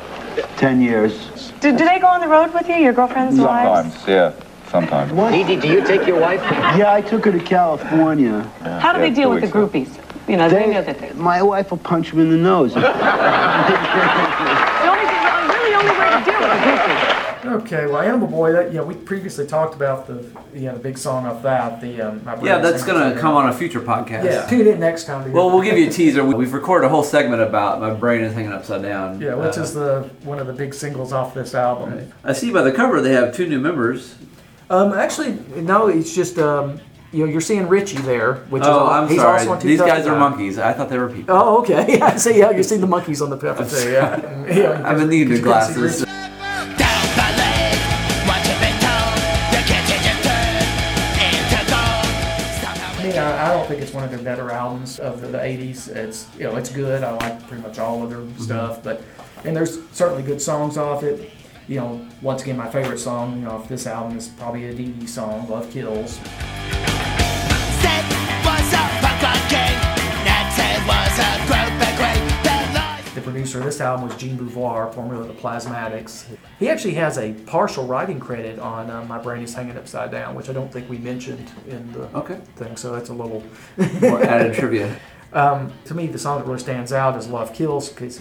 ten 0.57 0.81
years. 0.81 1.53
Do, 1.61 1.71
do 1.71 1.85
they 1.85 2.01
go 2.01 2.09
on 2.09 2.21
the 2.21 2.27
road 2.27 2.53
with 2.53 2.69
you, 2.69 2.75
your 2.75 2.93
girlfriend's 2.93 3.39
wives? 3.39 3.95
Sometimes, 3.95 4.09
yeah. 4.09 4.33
Sometimes. 4.73 5.13
Dee 5.33 5.45
Dee, 5.45 5.61
do 5.61 5.69
you 5.69 5.87
take 5.87 6.05
your 6.05 6.19
wife? 6.19 6.41
Yeah, 6.77 6.93
I 6.93 7.01
took 7.01 7.27
her 7.27 7.33
to 7.33 7.39
California. 7.39 8.43
How 8.81 8.93
do 8.93 8.99
they 8.99 9.11
deal 9.11 9.31
with 9.31 9.49
the 9.49 9.61
weeks 9.61 9.89
groupies? 9.91 10.12
You 10.29 10.37
know, 10.37 10.49
they 10.49 10.67
know 10.71 10.83
that 10.83 10.99
they... 10.99 11.13
my 11.15 11.43
wife 11.43 11.71
will 11.71 11.79
punch 11.79 12.11
him 12.13 12.21
in 12.21 12.31
the 12.31 12.37
nose. 12.37 12.75
The 12.83 14.89
only, 14.89 15.05
the 15.05 15.55
really 15.55 15.75
only 15.75 15.99
way 15.99 16.11
to 16.11 16.25
deal 16.25 16.41
with 16.41 16.51
the 16.51 16.57
groupies. 16.67 17.09
Okay, 17.63 17.87
well, 17.87 18.01
Animal 18.01 18.29
Boy, 18.29 18.53
that, 18.53 18.71
you 18.73 18.79
know, 18.79 18.85
we 18.85 18.95
previously 18.95 19.47
talked 19.47 19.75
about 19.75 20.07
the, 20.07 20.25
you 20.55 20.63
know, 20.67 20.75
the 20.75 20.79
big 20.81 20.97
song 20.97 21.27
off 21.27 21.43
that, 21.43 21.81
the, 21.81 22.01
um, 22.01 22.25
My 22.25 22.41
Yeah, 22.41 22.59
that's 22.59 22.85
going 22.85 23.13
to 23.15 23.21
come 23.21 23.35
on 23.35 23.49
a 23.49 23.53
future 23.53 23.81
podcast. 23.81 24.25
Yeah, 24.25 24.47
tune 24.47 24.67
in 24.67 24.81
next 24.81 25.05
time. 25.05 25.25
to 25.25 25.31
Well, 25.31 25.51
we'll 25.51 25.63
give 25.63 25.77
you 25.79 25.89
a 25.89 25.93
teaser. 25.93 26.25
We- 26.25 26.35
We've 26.35 26.53
recorded 26.53 26.87
a 26.87 26.89
whole 26.89 27.05
segment 27.05 27.43
about 27.43 27.81
my 27.81 27.93
brain 27.93 28.23
is 28.23 28.33
hanging 28.33 28.53
upside 28.53 28.83
down. 28.83 29.21
Yeah, 29.21 29.35
which 29.35 29.59
Uh, 29.59 29.63
is 29.63 29.75
the 29.75 30.09
one 30.25 30.39
of 30.39 30.47
the 30.47 30.53
big 30.53 30.73
singles 30.75 31.13
off 31.13 31.35
this 31.35 31.55
album. 31.55 32.13
I 32.25 32.33
see 32.33 32.53
by 32.53 32.63
the 32.63 32.73
cover 32.73 33.01
they 33.01 33.13
have 33.13 33.35
two 33.35 33.47
new 33.49 33.61
members. 33.61 34.15
Um, 34.71 34.93
actually, 34.93 35.39
no, 35.57 35.89
it's 35.89 36.15
just 36.15 36.39
um, 36.39 36.81
you 37.13 37.25
know, 37.27 37.31
you're 37.31 37.41
seeing 37.43 37.69
Richie 37.69 37.99
there, 37.99 38.35
which 38.49 38.63
oh, 38.65 38.85
is 38.87 38.91
I'm 38.93 39.09
he's 39.09 39.19
sorry. 39.21 39.39
also 39.41 39.53
on 39.53 39.61
Two 39.61 39.69
These 39.69 39.81
guys 39.81 40.07
are 40.07 40.13
Die. 40.15 40.19
monkeys. 40.19 40.59
I 40.59 40.73
thought 40.73 40.89
they 40.89 40.99
were 40.99 41.09
people. 41.11 41.35
Oh, 41.37 41.61
okay. 41.61 41.99
Yeah, 41.99 42.17
see, 42.17 42.39
yeah, 42.39 42.51
you 42.51 42.63
see 42.63 42.79
the 42.79 42.87
monkeys 42.87 43.21
on 43.21 43.31
the 43.31 43.37
pepper 43.45 43.65
too. 43.69 43.91
Yeah, 43.93 44.15
And, 44.47 44.57
you 44.57 44.67
I've 44.69 44.97
been 44.99 45.09
needing 45.11 45.29
because 45.29 45.29
new 45.29 45.35
you 45.37 45.43
couldn't 45.43 45.67
see 45.69 45.75
glasses. 45.75 46.01
Richie. 46.01 46.11
I 53.05 53.19
I, 53.19 53.51
I 53.51 53.55
don't 53.55 53.67
think 53.69 53.83
it's 53.83 53.93
one 53.93 54.05
of 54.05 54.11
their 54.11 54.21
better 54.23 54.51
albums 54.51 54.99
of 54.99 55.21
the, 55.21 55.27
the 55.29 55.39
80s. 55.39 55.89
It's 55.89 56.27
you 56.39 56.45
know, 56.45 56.57
it's 56.57 56.71
good. 56.71 57.03
I 57.05 57.13
like 57.13 57.47
pretty 57.47 57.63
much 57.63 57.79
all 57.79 58.03
of 58.03 58.11
their 58.11 58.19
Mm-hmm. 58.21 58.43
stuff, 58.43 58.83
but 58.83 59.03
and 59.45 59.55
there's 59.57 59.79
certainly 59.91 60.23
good 60.23 60.41
songs 60.41 60.77
off 60.79 61.03
it. 61.03 61.31
You 61.69 61.81
know, 61.81 62.07
once 62.23 62.43
again, 62.43 62.57
my 62.57 62.71
favorite 62.71 62.99
song, 62.99 63.39
you 63.39 63.45
know, 63.45 63.53
off 63.53 63.69
this 63.69 63.87
album 63.87 64.17
is 64.17 64.29
probably 64.29 64.67
a 64.67 64.75
Dee 64.75 64.87
Dee 64.93 65.07
song, 65.07 65.49
"Love 65.49 65.71
Kills." 65.71 66.19
The 73.15 73.21
producer 73.21 73.59
of 73.59 73.65
this 73.67 73.81
album 73.81 74.09
was 74.09 74.17
Jean 74.17 74.39
Beauvoir, 74.39 74.93
formerly 74.95 75.21
of 75.21 75.29
the 75.29 75.41
Plasmatics. 75.41 76.25
He 76.59 76.69
actually 76.71 76.95
has 76.95 77.19
a 77.19 77.33
partial 77.47 77.85
writing 77.87 78.19
credit 78.19 78.59
on 78.59 78.89
uh, 78.91 79.05
My 79.05 79.19
Brain 79.19 79.43
is 79.43 79.53
Hanging 79.53 79.77
Upside 79.77 80.11
Down, 80.11 80.35
which 80.35 80.49
I 80.49 80.53
don't 80.55 80.73
think 80.73 80.89
we 80.89 80.97
mentioned 80.99 81.51
in 81.69 81.93
the 81.93 82.05
Okay. 82.17 82.41
thing, 82.57 82.77
so 82.77 82.93
that's 82.93 83.11
a 83.11 83.13
little. 83.13 83.43
More 84.01 84.23
added 84.23 84.55
trivia. 84.55 84.97
Um, 85.35 85.73
to 85.85 85.95
me, 85.95 86.07
the 86.07 86.19
song 86.19 86.39
that 86.39 86.47
really 86.47 86.59
stands 86.61 86.93
out 86.93 87.17
is 87.17 87.29
Love 87.29 87.53
Kills 87.53 87.91
because 87.91 88.21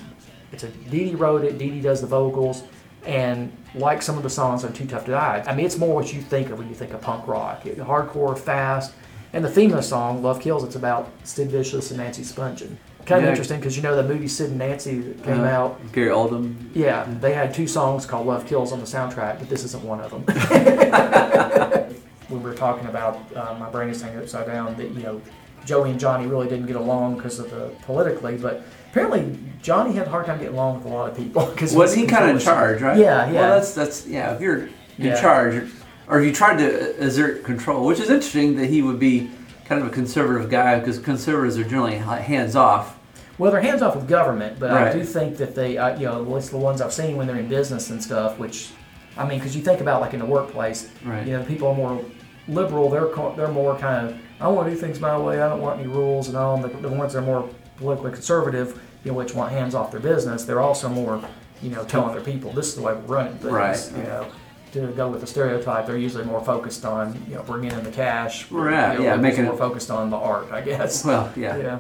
it's 0.52 0.64
a 0.64 0.68
Dee 0.68 1.06
Dee 1.12 1.16
wrote 1.16 1.46
it, 1.46 1.58
Dee 1.58 1.70
Dee 1.70 1.82
does 1.82 2.02
the 2.02 2.08
vocals, 2.08 2.64
and 3.06 3.52
like 3.76 4.02
some 4.02 4.18
of 4.18 4.24
the 4.24 4.30
songs 4.30 4.66
on 4.66 4.74
Too 4.74 4.86
Tough 4.86 5.06
to 5.06 5.12
Die, 5.12 5.44
I 5.48 5.56
mean, 5.56 5.66
it's 5.66 5.78
more 5.78 5.96
what 5.96 6.14
you 6.14 6.22
think 6.22 6.50
of 6.50 6.60
when 6.60 6.68
you 6.68 6.76
think 6.76 6.92
of 6.94 7.02
punk 7.02 7.28
rock. 7.28 7.66
It, 7.66 7.78
hardcore, 7.78 8.38
fast. 8.38 8.94
And 9.34 9.44
the 9.46 9.50
theme 9.50 9.72
of 9.72 9.78
the 9.78 9.84
song, 9.84 10.22
Love 10.22 10.42
Kills, 10.42 10.64
it's 10.64 10.76
about 10.76 11.10
Sid 11.24 11.50
Vicious 11.52 11.92
and 11.92 12.00
Nancy 12.00 12.24
Spungen. 12.24 12.76
Kind 13.06 13.20
of 13.20 13.24
Yeah. 13.24 13.30
interesting 13.30 13.60
because 13.60 13.76
you 13.78 13.82
know 13.84 13.96
the 13.96 14.04
movie 14.04 14.28
Sid 14.28 14.50
and 14.50 14.60
Nancy 14.60 15.00
that 15.00 15.24
came 15.24 15.42
Uh, 15.42 15.46
out. 15.48 15.80
Gary 15.94 16.10
Oldman. 16.10 16.56
Yeah, 16.74 17.06
they 17.20 17.34
had 17.34 17.54
two 17.54 17.66
songs 17.68 18.06
called 18.06 18.28
Love 18.28 18.46
Kills 18.46 18.72
on 18.74 18.80
the 18.80 18.86
soundtrack, 18.86 19.40
but 19.40 19.50
this 19.50 19.64
isn't 19.64 19.84
one 19.84 20.02
of 20.02 20.12
them. 20.12 20.24
when 22.28 22.44
we 22.44 22.50
were 22.50 22.56
talking 22.56 22.88
about 22.88 23.20
uh, 23.36 23.56
My 23.60 23.70
Brain 23.70 23.90
is 23.90 24.02
Hanging 24.02 24.20
Upside 24.20 24.48
Down, 24.48 24.76
that, 24.78 24.92
you 24.92 25.02
know, 25.04 25.22
Joey 25.66 25.92
and 25.92 26.00
Johnny 26.00 26.28
really 26.28 26.48
didn't 26.48 26.66
get 26.68 26.76
along 26.76 27.16
because 27.16 27.40
of 27.40 27.50
the 27.52 27.72
politically, 27.86 28.36
but 28.38 28.64
apparently 28.92 29.38
Johnny 29.62 29.94
had 29.94 30.08
a 30.08 30.10
hard 30.10 30.26
time 30.26 30.40
getting 30.40 30.54
along 30.56 30.78
with 30.78 30.86
a 30.86 30.90
lot 30.96 31.10
of 31.10 31.16
people. 31.18 31.46
Cause 31.56 31.74
Was 31.76 31.94
he 31.94 32.06
kind 32.06 32.26
of 32.26 32.36
in 32.36 32.40
charge, 32.40 32.82
right? 32.82 32.98
Yeah, 32.98 33.28
yeah. 33.32 33.42
Well, 33.42 33.56
that's 33.56 33.74
that's 33.74 34.08
yeah. 34.08 34.34
If 34.34 34.42
you're 34.42 34.58
in 34.64 34.70
Yeah. 34.98 35.22
charge, 35.22 35.64
or 36.08 36.20
if 36.20 36.26
you 36.28 36.34
tried 36.34 36.58
to 36.58 37.04
exert 37.04 37.44
control, 37.44 37.86
which 37.86 38.00
is 38.00 38.10
interesting 38.10 38.56
that 38.58 38.68
he 38.68 38.82
would 38.82 39.00
be 39.00 39.30
kind 39.66 39.82
of 39.82 39.88
a 39.88 39.92
conservative 39.92 40.50
guy 40.50 40.80
because 40.80 41.00
conservatives 41.00 41.58
are 41.58 41.64
generally 41.64 41.96
hands 41.96 42.56
off. 42.56 42.98
Well, 43.38 43.52
they're 43.52 43.62
hands 43.62 43.82
off 43.82 43.96
with 43.96 44.08
government, 44.08 44.60
but 44.60 44.72
I 44.72 44.92
do 44.94 45.04
think 45.04 45.38
that 45.38 45.56
they, 45.56 45.78
uh, 45.78 45.98
you 45.98 46.06
know, 46.06 46.22
at 46.22 46.30
least 46.30 46.52
the 46.52 46.58
ones 46.58 46.82
I've 46.82 46.94
seen 46.94 47.16
when 47.16 47.26
they're 47.28 47.38
in 47.40 47.48
business 47.48 47.90
and 47.90 48.04
stuff, 48.04 48.38
which, 48.38 48.70
I 49.18 49.28
mean, 49.28 49.40
because 49.40 49.56
you 49.56 49.64
think 49.64 49.82
about 49.82 50.02
like 50.02 50.14
in 50.14 50.20
the 50.20 50.26
workplace, 50.26 50.92
Right. 51.04 51.26
you 51.26 51.38
know, 51.38 51.44
people 51.44 51.70
are 51.70 51.76
more 51.76 52.04
liberal. 52.48 52.90
They're 52.90 53.08
they're 53.36 53.48
more 53.48 53.78
kind 53.78 54.10
of, 54.10 54.20
I 54.40 54.48
want 54.48 54.68
to 54.68 54.76
do 54.76 54.80
things 54.80 55.00
my 55.00 55.18
way. 55.18 55.42
I 55.42 55.50
don't 55.50 55.62
want 55.62 55.80
any 55.80 55.88
rules 55.88 56.28
and 56.28 56.38
all. 56.38 56.56
And 56.56 56.64
the, 56.64 56.88
the 56.88 56.90
ones 56.90 57.14
that 57.14 57.20
are 57.20 57.26
more 57.26 57.50
politically 57.78 58.12
conservative, 58.12 58.80
you 59.04 59.12
know, 59.12 59.18
which 59.18 59.34
want 59.34 59.52
hands 59.52 59.74
off 59.74 59.90
their 59.92 60.00
business, 60.02 60.44
they're 60.44 60.62
also 60.62 60.90
more 60.90 61.24
you 61.62 61.70
know, 61.70 61.84
telling 61.86 62.14
their 62.14 62.24
people 62.24 62.52
this 62.52 62.68
is 62.70 62.76
the 62.76 62.82
way 62.82 62.94
we're 62.94 63.02
running 63.16 63.38
things. 63.38 63.54
Right. 63.54 63.92
You 63.96 64.04
know, 64.04 64.28
to 64.74 64.88
go 64.88 65.10
with 65.10 65.22
the 65.22 65.28
stereotype, 65.28 65.86
they're 65.88 65.98
usually 65.98 66.24
more 66.26 66.44
focused 66.44 66.86
on 66.86 67.22
you 67.28 67.36
know 67.36 67.44
bringing 67.44 67.72
in 67.72 67.84
the 67.84 67.92
cash. 67.92 68.50
Right, 68.52 68.94
You 68.94 69.00
know, 69.00 69.06
yeah, 69.06 69.16
making 69.18 69.46
more 69.46 69.54
it- 69.54 69.58
focused 69.58 69.92
on 69.92 70.10
the 70.10 70.18
art, 70.18 70.52
I 70.52 70.62
guess. 70.62 71.04
Well, 71.12 71.32
yeah. 71.36 71.58
Yeah. 71.58 71.80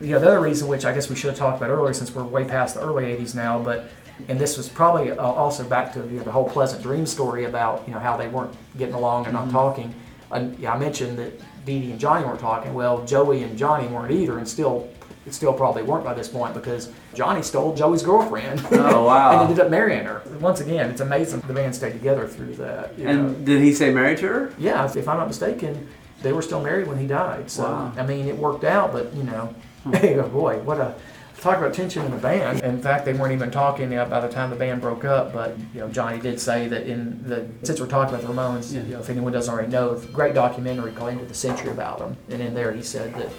Yeah, 0.00 0.18
the 0.18 0.26
other 0.26 0.40
reason, 0.40 0.66
which 0.66 0.84
I 0.84 0.92
guess 0.92 1.08
we 1.08 1.14
should 1.14 1.30
have 1.30 1.38
talked 1.38 1.58
about 1.58 1.70
earlier, 1.70 1.92
since 1.94 2.12
we're 2.12 2.24
way 2.24 2.44
past 2.44 2.74
the 2.74 2.80
early 2.80 3.04
'80s 3.04 3.34
now, 3.36 3.58
but 3.62 3.88
and 4.28 4.38
this 4.38 4.56
was 4.56 4.68
probably 4.68 5.12
uh, 5.12 5.16
also 5.22 5.62
back 5.64 5.92
to 5.94 6.00
you 6.00 6.18
know, 6.18 6.22
the 6.24 6.32
whole 6.32 6.48
Pleasant 6.48 6.82
Dream 6.82 7.06
story 7.06 7.44
about 7.44 7.86
you 7.86 7.94
know 7.94 8.00
how 8.00 8.16
they 8.16 8.26
weren't 8.28 8.52
getting 8.76 8.94
along 8.96 9.26
and 9.26 9.34
not 9.34 9.44
Mm-hmm. 9.44 9.52
talking. 9.52 9.94
And 10.32 10.58
yeah, 10.58 10.72
I 10.72 10.78
mentioned 10.78 11.18
that 11.18 11.38
Dee 11.66 11.80
Dee 11.80 11.90
and 11.92 12.00
Johnny 12.00 12.24
weren't 12.24 12.40
talking. 12.40 12.74
Well, 12.74 13.04
Joey 13.04 13.42
and 13.44 13.56
Johnny 13.56 13.86
weren't 13.88 14.10
either, 14.12 14.38
and 14.38 14.48
still. 14.48 14.88
It 15.24 15.34
still 15.34 15.52
probably 15.52 15.82
weren't 15.82 16.04
by 16.04 16.14
this 16.14 16.28
point 16.28 16.52
because 16.54 16.90
Johnny 17.14 17.42
stole 17.42 17.74
Joey's 17.74 18.02
girlfriend. 18.02 18.60
Oh, 18.72 19.04
wow. 19.04 19.32
and 19.40 19.42
ended 19.50 19.64
up 19.64 19.70
marrying 19.70 20.04
her. 20.04 20.22
Once 20.40 20.60
again, 20.60 20.90
it's 20.90 21.00
amazing 21.00 21.40
the 21.46 21.52
band 21.52 21.74
stayed 21.74 21.92
together 21.92 22.26
through 22.26 22.56
that. 22.56 22.98
you 22.98 23.04
know. 23.04 23.10
And 23.10 23.46
did 23.46 23.60
he 23.62 23.72
say 23.72 23.92
married 23.92 24.18
to 24.18 24.26
her? 24.28 24.52
Yeah, 24.58 24.84
if, 24.84 24.96
if 24.96 25.08
I'm 25.08 25.18
not 25.18 25.28
mistaken, 25.28 25.88
they 26.22 26.32
were 26.32 26.42
still 26.42 26.60
married 26.62 26.86
when 26.88 26.98
he 26.98 27.06
died. 27.06 27.50
So 27.50 27.62
Wow. 27.64 27.88
Hmm. 27.90 28.00
I 28.00 28.06
mean, 28.06 28.26
it 28.26 28.36
worked 28.36 28.64
out. 28.64 28.92
But 28.92 29.12
you 29.14 29.22
know, 29.22 29.54
hey, 29.92 30.18
oh 30.18 30.28
boy, 30.28 30.58
what 30.60 30.78
a 30.78 30.94
talk 31.40 31.58
about 31.58 31.74
tension 31.74 32.04
in 32.04 32.10
the 32.12 32.16
band. 32.16 32.60
In 32.62 32.80
fact, 32.80 33.04
they 33.04 33.12
weren't 33.12 33.32
even 33.32 33.50
talking 33.50 33.92
uh, 33.96 34.04
by 34.04 34.20
the 34.20 34.28
time 34.28 34.50
the 34.50 34.56
band 34.56 34.80
broke 34.80 35.04
up. 35.04 35.32
But 35.32 35.56
you 35.74 35.80
know, 35.80 35.88
Johnny 35.88 36.20
did 36.20 36.40
say 36.40 36.68
that 36.68 36.86
in 36.86 37.22
the 37.28 37.48
since 37.64 37.80
we're 37.80 37.86
talking 37.86 38.14
about 38.14 38.26
the 38.26 38.32
Ramones, 38.32 38.72
you 38.72 38.92
know, 38.94 39.00
if 39.00 39.10
anyone 39.10 39.32
doesn't 39.32 39.52
already 39.52 39.70
know, 39.70 39.94
great 40.12 40.34
documentary 40.34 40.92
called 40.92 41.10
End 41.10 41.20
of 41.20 41.28
the 41.28 41.34
Century 41.34 41.70
about 41.70 41.98
them, 41.98 42.16
and 42.30 42.40
in 42.40 42.54
there 42.54 42.72
he 42.72 42.82
said 42.82 43.14
that. 43.14 43.30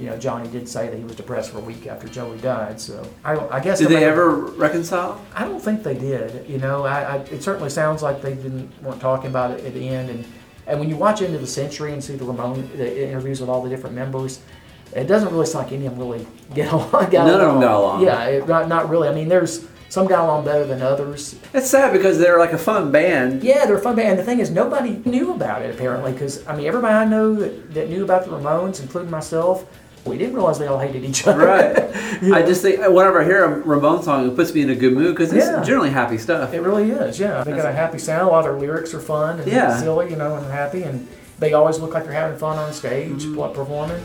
You 0.00 0.06
know, 0.06 0.16
Johnny 0.16 0.48
did 0.48 0.66
say 0.66 0.88
that 0.88 0.96
he 0.96 1.04
was 1.04 1.14
depressed 1.14 1.50
for 1.50 1.58
a 1.58 1.62
week 1.62 1.86
after 1.86 2.08
Joey 2.08 2.38
died. 2.38 2.80
So 2.80 3.06
I, 3.22 3.36
I 3.48 3.60
guess 3.60 3.78
Did 3.78 3.88
they 3.88 4.04
ever 4.04 4.30
reconcile? 4.30 5.22
I 5.34 5.44
don't 5.44 5.60
think 5.60 5.82
they 5.82 5.94
did. 5.94 6.48
You 6.48 6.58
know, 6.58 6.84
I, 6.86 7.02
I, 7.02 7.16
it 7.24 7.42
certainly 7.42 7.68
sounds 7.68 8.02
like 8.02 8.22
they 8.22 8.34
didn't 8.34 8.70
weren't 8.82 9.00
talking 9.00 9.28
about 9.28 9.50
it 9.50 9.64
at 9.64 9.74
the 9.74 9.86
end. 9.88 10.08
And 10.08 10.24
and 10.66 10.80
when 10.80 10.88
you 10.88 10.96
watch 10.96 11.20
end 11.20 11.34
of 11.34 11.40
the 11.40 11.46
century 11.46 11.92
and 11.92 12.02
see 12.02 12.16
the 12.16 12.24
Ramon 12.24 12.70
the 12.76 13.08
interviews 13.08 13.40
with 13.40 13.50
all 13.50 13.62
the 13.62 13.68
different 13.68 13.94
members, 13.94 14.40
it 14.94 15.04
doesn't 15.04 15.30
really 15.30 15.46
sound 15.46 15.66
like 15.66 15.72
any 15.74 15.86
of 15.86 15.98
them 15.98 16.00
really 16.00 16.26
get 16.54 16.72
along. 16.72 16.90
Got 16.90 17.12
None 17.12 17.40
of 17.40 17.52
them 17.52 17.60
got 17.60 17.76
along. 17.76 18.02
Yeah, 18.02 18.24
it, 18.24 18.48
not 18.48 18.68
not 18.68 18.88
really. 18.88 19.06
I 19.06 19.14
mean, 19.14 19.28
there's 19.28 19.66
some 19.90 20.06
got 20.06 20.24
along 20.24 20.44
better 20.44 20.64
than 20.64 20.80
others. 20.80 21.34
It's 21.52 21.68
sad 21.68 21.92
because 21.92 22.18
they're 22.18 22.38
like 22.38 22.52
a 22.52 22.58
fun 22.58 22.92
band. 22.92 23.42
Yeah, 23.42 23.66
they're 23.66 23.76
a 23.76 23.82
fun 23.82 23.96
band. 23.96 24.10
And 24.10 24.18
the 24.18 24.22
thing 24.22 24.38
is, 24.38 24.50
nobody 24.50 25.02
knew 25.04 25.32
about 25.32 25.62
it 25.62 25.74
apparently. 25.74 26.12
Because 26.12 26.46
I 26.46 26.56
mean, 26.56 26.66
everybody 26.66 26.94
I 26.94 27.04
know 27.04 27.34
that, 27.34 27.74
that 27.74 27.90
knew 27.90 28.04
about 28.04 28.24
the 28.24 28.30
Ramones, 28.30 28.80
including 28.80 29.10
myself, 29.10 29.66
we 30.06 30.16
didn't 30.18 30.34
realize 30.34 30.58
they 30.58 30.66
all 30.66 30.78
hated 30.78 31.04
each 31.04 31.26
other. 31.26 31.46
Right. 31.46 31.76
I 32.32 32.42
just 32.42 32.62
think 32.62 32.80
whenever 32.80 33.20
I 33.20 33.24
hear 33.24 33.44
a 33.44 33.48
Ramon 33.60 34.02
song, 34.02 34.28
it 34.28 34.34
puts 34.36 34.52
me 34.54 34.62
in 34.62 34.70
a 34.70 34.74
good 34.74 34.92
mood 34.94 35.14
because 35.14 35.32
it's 35.32 35.46
Yeah. 35.46 35.62
generally 35.62 35.90
happy 35.90 36.18
stuff. 36.18 36.52
It 36.54 36.60
really 36.62 36.90
is, 36.90 37.18
yeah. 37.20 37.44
They 37.44 37.52
got 37.52 37.66
a 37.66 37.72
happy 37.72 37.98
sound. 37.98 38.28
A 38.28 38.30
lot 38.30 38.38
of 38.40 38.44
their 38.46 38.58
lyrics 38.60 38.94
are 38.94 39.00
fun 39.00 39.40
and 39.40 39.50
Yeah. 39.50 39.76
silly, 39.78 40.10
you 40.10 40.16
know, 40.16 40.36
and 40.36 40.46
happy. 40.46 40.82
And 40.84 41.06
they 41.38 41.52
always 41.52 41.78
look 41.78 41.94
like 41.94 42.04
they're 42.04 42.12
having 42.12 42.38
fun 42.38 42.58
on 42.58 42.72
stage, 42.72 43.24
Mm-hmm. 43.24 43.54
performing. 43.54 44.00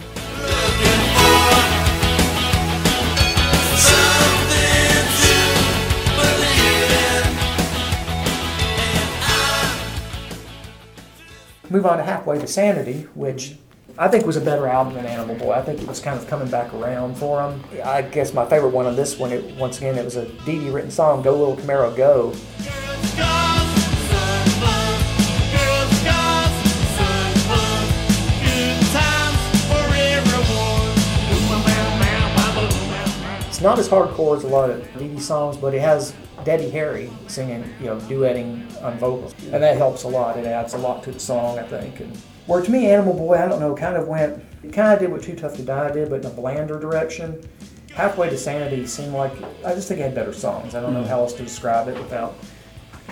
Move 11.70 11.86
on 11.86 11.98
to 11.98 12.04
Halfway 12.04 12.38
to 12.40 12.48
Sanity, 12.48 13.08
which 13.16 13.56
I 13.98 14.10
think 14.10 14.26
was 14.26 14.36
a 14.36 14.42
better 14.42 14.68
album 14.68 14.96
than 14.96 15.06
Animal 15.06 15.36
Boy. 15.36 15.54
I 15.54 15.62
think 15.62 15.82
it 15.82 15.88
was 15.88 16.02
kind 16.02 16.20
of 16.20 16.28
coming 16.28 16.50
back 16.50 16.74
around 16.74 17.16
for 17.16 17.38
them. 17.38 17.64
I 17.82 18.02
guess 18.02 18.34
my 18.34 18.46
favorite 18.46 18.72
one 18.72 18.86
on 18.86 18.98
this 18.98 19.18
one, 19.18 19.32
it, 19.32 19.56
once 19.56 19.78
again, 19.78 19.98
it 19.98 20.04
was 20.04 20.18
a 20.18 20.26
Dee 20.44 20.60
Dee 20.60 20.70
written 20.70 20.92
song, 20.92 21.22
Go 21.22 21.32
Little 21.32 21.56
Camaro 21.56 21.96
Go. 21.96 22.34
It's 33.48 33.62
not 33.62 33.80
as 33.80 33.88
hardcore 33.88 34.36
as 34.36 34.44
a 34.44 34.48
lot 34.48 34.70
of 34.72 35.00
Dee 35.00 35.08
Dee 35.08 35.20
songs, 35.22 35.56
but 35.56 35.74
it 35.74 35.80
has 35.80 36.14
Debbie 36.44 36.70
Harry 36.70 37.10
singing, 37.28 37.64
you 37.80 37.86
know, 37.86 37.96
duetting 38.00 38.84
on 38.84 38.98
vocals, 38.98 39.34
and 39.54 39.64
that 39.64 39.78
helps 39.78 40.04
a 40.04 40.10
lot. 40.10 40.38
It 40.38 40.46
adds 40.46 40.74
a 40.74 40.78
lot 40.78 41.02
to 41.04 41.14
the 41.14 41.20
song, 41.20 41.60
I 41.60 41.64
think. 41.64 42.02
And 42.02 42.12
where 42.48 42.62
to 42.62 42.72
me, 42.72 42.90
Animal 42.92 43.14
Boy, 43.14 43.36
I 43.36 43.48
don't 43.48 43.60
know, 43.60 43.76
kind 43.76 43.96
of 43.96 44.08
went, 44.08 44.44
it 44.64 44.74
kind 44.74 44.94
of 44.94 45.00
did 45.00 45.12
what 45.12 45.24
Too 45.24 45.36
Tough 45.36 45.56
to 45.56 45.64
Die 45.64 45.92
did, 45.92 46.10
but 46.10 46.22
in 46.22 46.26
a 46.26 46.30
blander 46.30 46.80
direction. 46.80 47.42
Halfway 47.94 48.30
to 48.30 48.38
Sanity 48.38 48.86
seemed 48.86 49.14
like 49.14 49.32
I 49.66 49.74
just 49.74 49.88
think 49.88 50.02
it 50.02 50.04
had 50.04 50.16
better 50.16 50.34
songs. 50.34 50.76
I 50.76 50.82
don't 50.82 50.94
know 50.94 51.04
hmm. 51.04 51.08
how 51.08 51.20
else 51.20 51.34
to 51.34 51.44
describe 51.44 51.88
it 51.88 51.98
without 51.98 52.36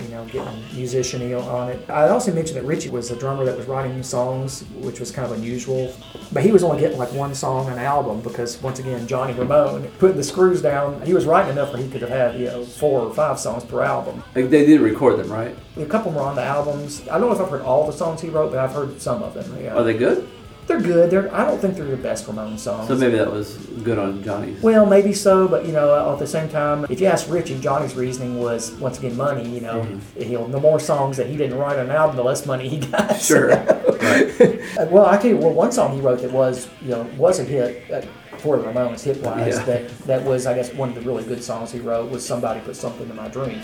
you 0.01 0.07
know, 0.09 0.25
getting 0.25 0.63
musician-y 0.73 1.33
on 1.33 1.69
it. 1.69 1.89
I 1.89 2.09
also 2.09 2.33
mentioned 2.33 2.57
that 2.57 2.65
Richie 2.65 2.89
was 2.89 3.11
a 3.11 3.15
drummer 3.15 3.45
that 3.45 3.57
was 3.57 3.67
writing 3.67 3.95
new 3.95 4.03
songs, 4.03 4.63
which 4.77 4.99
was 4.99 5.11
kind 5.11 5.29
of 5.31 5.37
unusual. 5.37 5.93
But 6.31 6.43
he 6.43 6.51
was 6.51 6.63
only 6.63 6.79
getting 6.79 6.97
like 6.97 7.13
one 7.13 7.35
song 7.35 7.69
an 7.69 7.77
album 7.77 8.21
because, 8.21 8.61
once 8.61 8.79
again, 8.79 9.07
Johnny 9.07 9.33
Ramone 9.33 9.87
putting 9.99 10.17
the 10.17 10.23
screws 10.23 10.61
down. 10.61 11.01
He 11.03 11.13
was 11.13 11.25
writing 11.25 11.51
enough 11.51 11.71
where 11.73 11.81
he 11.81 11.89
could 11.89 12.01
have 12.01 12.09
had, 12.09 12.39
you 12.39 12.47
know, 12.47 12.65
four 12.65 13.01
or 13.01 13.13
five 13.13 13.39
songs 13.39 13.63
per 13.63 13.81
album. 13.81 14.23
They 14.33 14.47
did 14.47 14.81
record 14.81 15.19
them, 15.19 15.31
right? 15.31 15.55
A 15.77 15.85
couple 15.85 16.11
were 16.11 16.21
on 16.21 16.35
the 16.35 16.43
albums. 16.43 17.01
I 17.07 17.17
don't 17.19 17.29
know 17.29 17.33
if 17.33 17.41
I've 17.41 17.49
heard 17.49 17.61
all 17.61 17.85
the 17.85 17.93
songs 17.93 18.21
he 18.21 18.29
wrote, 18.29 18.51
but 18.51 18.59
I've 18.59 18.73
heard 18.73 19.01
some 19.01 19.21
of 19.23 19.33
them. 19.33 19.57
Yeah, 19.61 19.75
Are 19.75 19.83
they 19.83 19.95
good? 19.95 20.27
They're 20.67 20.81
good. 20.81 21.09
They're 21.09 21.33
I 21.33 21.45
don't 21.45 21.59
think 21.59 21.75
they're 21.75 21.85
the 21.85 21.97
best 21.97 22.27
Ramone 22.27 22.57
songs. 22.57 22.87
So 22.87 22.95
maybe 22.95 23.17
that 23.17 23.31
was 23.31 23.57
good 23.83 23.99
on 23.99 24.23
Johnny's. 24.23 24.61
Well, 24.61 24.85
maybe 24.85 25.13
so, 25.13 25.47
but 25.47 25.65
you 25.65 25.71
know, 25.71 26.13
at 26.13 26.19
the 26.19 26.27
same 26.27 26.49
time, 26.49 26.85
if 26.89 26.99
you 27.01 27.07
ask 27.07 27.29
Richie, 27.29 27.59
Johnny's 27.59 27.95
reasoning 27.95 28.39
was 28.39 28.71
once 28.73 28.99
again 28.99 29.17
money. 29.17 29.47
You 29.47 29.61
know, 29.61 29.99
you 30.17 30.37
know, 30.37 30.47
the 30.47 30.59
more 30.59 30.79
songs 30.79 31.17
that 31.17 31.27
he 31.27 31.37
didn't 31.37 31.57
write 31.57 31.77
on 31.77 31.85
an 31.85 31.91
album, 31.91 32.15
the 32.15 32.23
less 32.23 32.45
money 32.45 32.69
he 32.69 32.79
got. 32.79 33.13
Sure. 33.23 33.47
right. 33.47 34.91
Well, 34.91 35.05
I 35.05 35.17
tell 35.17 35.27
you, 35.27 35.37
well, 35.37 35.53
one 35.53 35.71
song 35.71 35.93
he 35.95 36.01
wrote 36.01 36.19
that 36.21 36.31
was, 36.31 36.67
you 36.81 36.89
know, 36.89 37.03
was 37.17 37.39
a 37.39 37.43
hit 37.43 37.89
uh, 37.89 38.01
for 38.37 38.57
the 38.57 38.63
Ramones, 38.63 39.01
hit 39.03 39.17
wise. 39.21 39.55
Yeah. 39.55 39.63
That 39.63 39.89
that 39.99 40.23
was, 40.23 40.45
I 40.45 40.53
guess, 40.53 40.73
one 40.73 40.89
of 40.89 40.95
the 40.95 41.01
really 41.01 41.23
good 41.23 41.41
songs 41.43 41.71
he 41.71 41.79
wrote 41.79 42.11
was 42.11 42.25
"Somebody 42.25 42.59
Put 42.61 42.75
Something 42.75 43.09
in 43.09 43.15
My 43.15 43.27
Drink." 43.29 43.63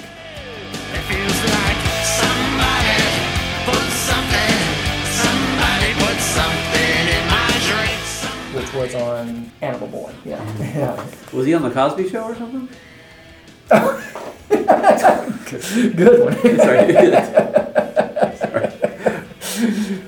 It 6.32 6.59
was 8.94 9.02
on 9.02 9.52
Animal 9.62 9.88
Boy. 9.88 10.14
Yeah, 10.26 10.44
yeah. 10.60 11.06
Was 11.34 11.46
he 11.46 11.54
on 11.54 11.62
the 11.62 11.72
Cosby 11.72 12.10
Show 12.10 12.24
or 12.24 12.36
something? 12.36 12.68
good 15.96 16.26
one. 16.26 16.34
Sorry. 16.58 16.94
Sorry. 18.38 18.66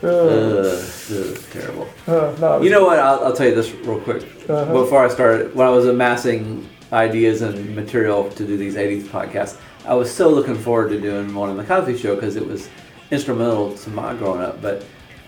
Uh, 0.02 0.64
this 0.64 1.12
is 1.12 1.48
terrible. 1.50 1.88
Uh, 2.08 2.36
no, 2.40 2.62
You 2.62 2.72
know 2.72 2.86
what? 2.86 2.98
I'll, 3.00 3.26
I'll 3.26 3.36
tell 3.36 3.48
you 3.48 3.54
this 3.56 3.72
real 3.72 4.00
quick. 4.00 4.24
Uh-huh. 4.50 4.74
Before 4.74 5.06
I 5.06 5.10
started, 5.10 5.54
when 5.54 5.68
I 5.68 5.70
was 5.70 5.86
amassing 5.86 6.68
ideas 6.92 7.42
and 7.44 7.76
material 7.76 8.30
to 8.32 8.46
do 8.46 8.58
these 8.58 8.76
80s 8.76 9.04
podcasts, 9.04 9.58
I 9.86 9.94
was 9.94 10.12
so 10.14 10.30
looking 10.30 10.56
forward 10.56 10.90
to 10.90 11.00
doing 11.00 11.34
one 11.36 11.50
on 11.50 11.58
the 11.58 11.64
Cosby 11.64 11.98
Show 11.98 12.16
because 12.16 12.36
it 12.36 12.46
was 12.46 12.68
instrumental 13.12 13.76
to 13.78 13.90
my 13.92 14.14
growing 14.16 14.42
up. 14.42 14.62
But 14.62 14.86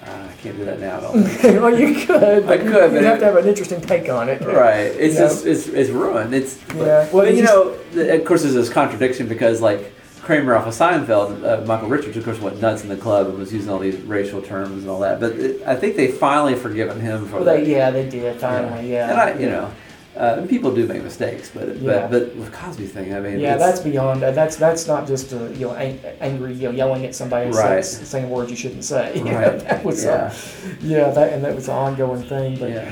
uh, 0.07 0.27
I 0.29 0.33
can't 0.41 0.57
do 0.57 0.65
that 0.65 0.79
now. 0.79 0.97
I 0.97 1.01
don't 1.01 1.23
think. 1.23 1.61
well, 1.61 1.79
you 1.79 2.05
could. 2.05 2.45
But 2.45 2.53
I 2.53 2.57
could, 2.57 2.65
You 2.65 2.71
but 2.73 2.91
would 2.91 3.03
have 3.03 3.15
it- 3.17 3.19
to 3.19 3.25
have 3.25 3.35
an 3.37 3.47
interesting 3.47 3.81
take 3.81 4.09
on 4.09 4.29
it. 4.29 4.41
Right. 4.41 4.91
It's 4.97 5.15
Yeah. 5.15 5.21
just 5.21 5.45
it's 5.45 5.67
it's 5.67 5.89
ruined. 5.89 6.33
It's 6.33 6.57
Yeah. 6.75 7.05
But, 7.05 7.13
Well, 7.13 7.33
you 7.33 7.43
know, 7.43 7.75
of 7.95 8.25
course, 8.25 8.41
there's 8.43 8.53
this 8.55 8.69
contradiction 8.69 9.27
because 9.27 9.61
like 9.61 9.91
Kramer 10.21 10.55
off 10.55 10.65
of 10.67 10.73
Seinfeld, 10.73 11.43
uh, 11.43 11.65
Michael 11.65 11.89
Richards, 11.89 12.15
of 12.15 12.23
course, 12.23 12.39
went 12.39 12.61
nuts 12.61 12.83
in 12.83 12.89
the 12.89 12.95
club 12.95 13.27
and 13.27 13.37
was 13.37 13.51
using 13.53 13.69
all 13.69 13.79
these 13.79 13.97
racial 14.03 14.41
terms 14.41 14.83
and 14.83 14.89
all 14.89 14.99
that. 15.01 15.19
But 15.19 15.33
it, 15.33 15.61
I 15.67 15.75
think 15.75 15.97
they 15.97 16.07
finally 16.07 16.55
forgiven 16.55 16.99
him 17.01 17.27
for 17.27 17.35
Well, 17.37 17.45
that. 17.45 17.65
they, 17.65 17.71
yeah, 17.71 17.91
they 17.91 18.07
did 18.07 18.39
finally. 18.39 18.91
Yeah. 18.91 19.09
And 19.11 19.19
I, 19.19 19.33
you 19.37 19.49
know, 19.49 19.69
uh, 20.15 20.35
and 20.37 20.47
people 20.49 20.73
do 20.73 20.85
make 20.87 21.01
mistakes, 21.03 21.49
but 21.53 21.75
Yeah. 21.77 22.07
but 22.07 22.11
but 22.11 22.35
with 22.35 22.51
Cosby 22.53 22.85
thing, 22.87 23.13
I 23.15 23.19
mean, 23.19 23.39
Yeah, 23.39 23.57
that's 23.57 23.79
beyond. 23.79 24.21
that. 24.21 24.35
That's 24.35 24.55
that's 24.57 24.87
not 24.87 25.07
just 25.07 25.33
uh, 25.33 25.45
you 25.59 25.67
know 25.67 25.73
ang- 25.75 25.99
angry, 26.21 26.53
you 26.53 26.63
know, 26.69 26.71
yelling 26.71 27.05
at 27.05 27.15
somebody 27.15 27.49
Right. 27.49 27.83
saying, 27.83 28.05
saying 28.05 28.29
words 28.29 28.51
you 28.51 28.57
shouldn't 28.57 28.83
say. 28.83 29.11
You 29.17 29.23
know, 29.25 29.39
Right. 29.39 29.59
that 29.61 29.83
was 29.83 30.03
Yeah. 30.03 30.11
uh, 30.11 30.33
yeah, 30.81 31.09
that 31.11 31.33
and 31.33 31.43
that 31.43 31.55
was 31.55 31.67
an 31.67 31.75
ongoing 31.75 32.23
thing. 32.23 32.57
But 32.59 32.69
yeah. 32.69 32.85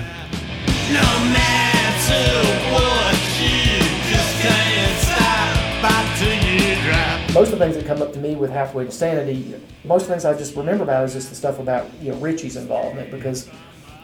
No 0.92 1.08
matter 1.32 2.74
what 2.74 3.16
you 3.40 3.80
just 4.12 4.42
can't 4.42 4.98
stop 5.00 5.82
back 5.82 6.08
you 6.22 6.76
drop. 6.84 7.34
most 7.34 7.54
of 7.54 7.60
the 7.60 7.66
things 7.66 7.76
that 7.78 7.86
come 7.86 8.02
up 8.02 8.12
to 8.14 8.20
me 8.20 8.36
with 8.36 8.50
halfway 8.52 8.84
to 8.86 8.92
sanity, 8.92 9.54
most 9.86 10.04
of 10.04 10.08
the 10.10 10.14
things 10.16 10.26
I 10.26 10.34
just 10.38 10.56
remember 10.56 10.84
about 10.84 11.06
is 11.06 11.14
just 11.14 11.30
the 11.30 11.36
stuff 11.36 11.60
about 11.60 11.88
you 12.02 12.12
know 12.12 12.18
Richie's 12.18 12.56
involvement 12.58 13.10
because 13.12 13.48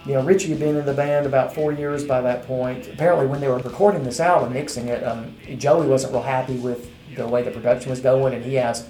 you 0.07 0.13
know 0.13 0.23
Richie 0.23 0.49
had 0.49 0.59
been 0.59 0.77
in 0.77 0.85
the 0.85 0.93
band 0.93 1.25
about 1.25 1.53
four 1.53 1.71
years 1.71 2.05
by 2.05 2.21
that 2.21 2.47
point. 2.47 2.87
Apparently, 2.87 3.27
when 3.27 3.41
they 3.41 3.47
were 3.47 3.59
recording 3.59 4.03
this 4.03 4.19
album, 4.19 4.53
mixing 4.53 4.87
it, 4.87 5.03
um, 5.03 5.35
Joey 5.57 5.87
wasn't 5.87 6.13
real 6.13 6.23
happy 6.23 6.57
with 6.57 6.89
the 7.15 7.27
way 7.27 7.43
the 7.43 7.51
production 7.51 7.89
was 7.89 7.99
going, 7.99 8.33
and 8.33 8.43
he 8.43 8.57
asked. 8.57 8.89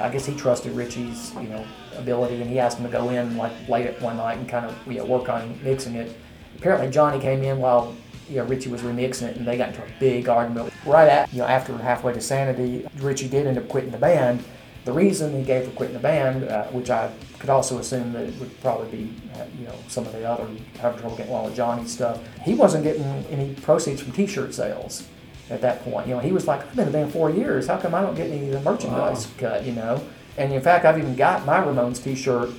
I 0.00 0.08
guess 0.08 0.26
he 0.26 0.34
trusted 0.34 0.72
Richie's, 0.72 1.32
you 1.34 1.48
know, 1.48 1.64
ability, 1.96 2.40
and 2.40 2.50
he 2.50 2.58
asked 2.58 2.78
him 2.78 2.84
to 2.86 2.90
go 2.90 3.10
in 3.10 3.36
like 3.36 3.52
late 3.68 3.86
at 3.86 4.00
one 4.02 4.16
night 4.16 4.38
and 4.38 4.48
kind 4.48 4.66
of 4.66 4.76
you 4.90 4.98
know 4.98 5.04
work 5.04 5.28
on 5.28 5.62
mixing 5.62 5.94
it. 5.94 6.16
Apparently, 6.56 6.90
Johnny 6.90 7.20
came 7.20 7.44
in 7.44 7.58
while 7.58 7.94
you 8.28 8.36
know, 8.36 8.44
Richie 8.44 8.70
was 8.70 8.82
remixing 8.82 9.28
it, 9.28 9.36
and 9.36 9.46
they 9.46 9.56
got 9.56 9.70
into 9.70 9.82
a 9.82 9.88
big 10.00 10.28
argument. 10.28 10.72
Right 10.86 11.08
at, 11.08 11.32
you 11.32 11.40
know, 11.40 11.46
after 11.46 11.76
halfway 11.76 12.14
to 12.14 12.20
Sanity, 12.20 12.86
Richie 13.00 13.28
did 13.28 13.46
end 13.46 13.58
up 13.58 13.68
quitting 13.68 13.90
the 13.90 13.98
band. 13.98 14.42
The 14.84 14.92
reason 14.92 15.34
he 15.34 15.42
gave 15.42 15.64
for 15.64 15.70
quitting 15.70 15.94
the 15.94 16.00
band, 16.02 16.44
uh, 16.44 16.64
which 16.66 16.90
I 16.90 17.10
could 17.38 17.48
also 17.48 17.78
assume 17.78 18.12
that 18.12 18.24
it 18.24 18.38
would 18.38 18.60
probably 18.60 18.90
be, 18.90 19.14
uh, 19.34 19.44
you 19.58 19.66
know, 19.66 19.74
some 19.88 20.06
of 20.06 20.12
the 20.12 20.28
other 20.28 20.46
having 20.78 21.00
trouble 21.00 21.16
getting 21.16 21.32
along 21.32 21.46
with 21.46 21.56
Johnny 21.56 21.86
stuff. 21.86 22.20
He 22.42 22.54
wasn't 22.54 22.84
getting 22.84 23.02
any 23.30 23.54
proceeds 23.54 24.02
from 24.02 24.12
T-shirt 24.12 24.52
sales 24.52 25.06
at 25.48 25.62
that 25.62 25.82
point. 25.84 26.06
You 26.06 26.14
know, 26.14 26.20
he 26.20 26.32
was 26.32 26.46
like, 26.46 26.60
I've 26.60 26.76
been 26.76 26.86
in 26.86 26.92
the 26.92 26.98
band 26.98 27.12
four 27.12 27.30
years. 27.30 27.66
How 27.66 27.78
come 27.78 27.94
I 27.94 28.02
don't 28.02 28.14
get 28.14 28.30
any 28.30 28.48
of 28.48 28.52
the 28.52 28.60
merchandise 28.60 29.26
cut? 29.38 29.64
You 29.64 29.72
know, 29.72 30.02
and 30.36 30.52
in 30.52 30.60
fact, 30.60 30.84
I've 30.84 30.98
even 30.98 31.16
got 31.16 31.46
my 31.46 31.58
Ramones 31.58 32.02
T-shirt 32.02 32.50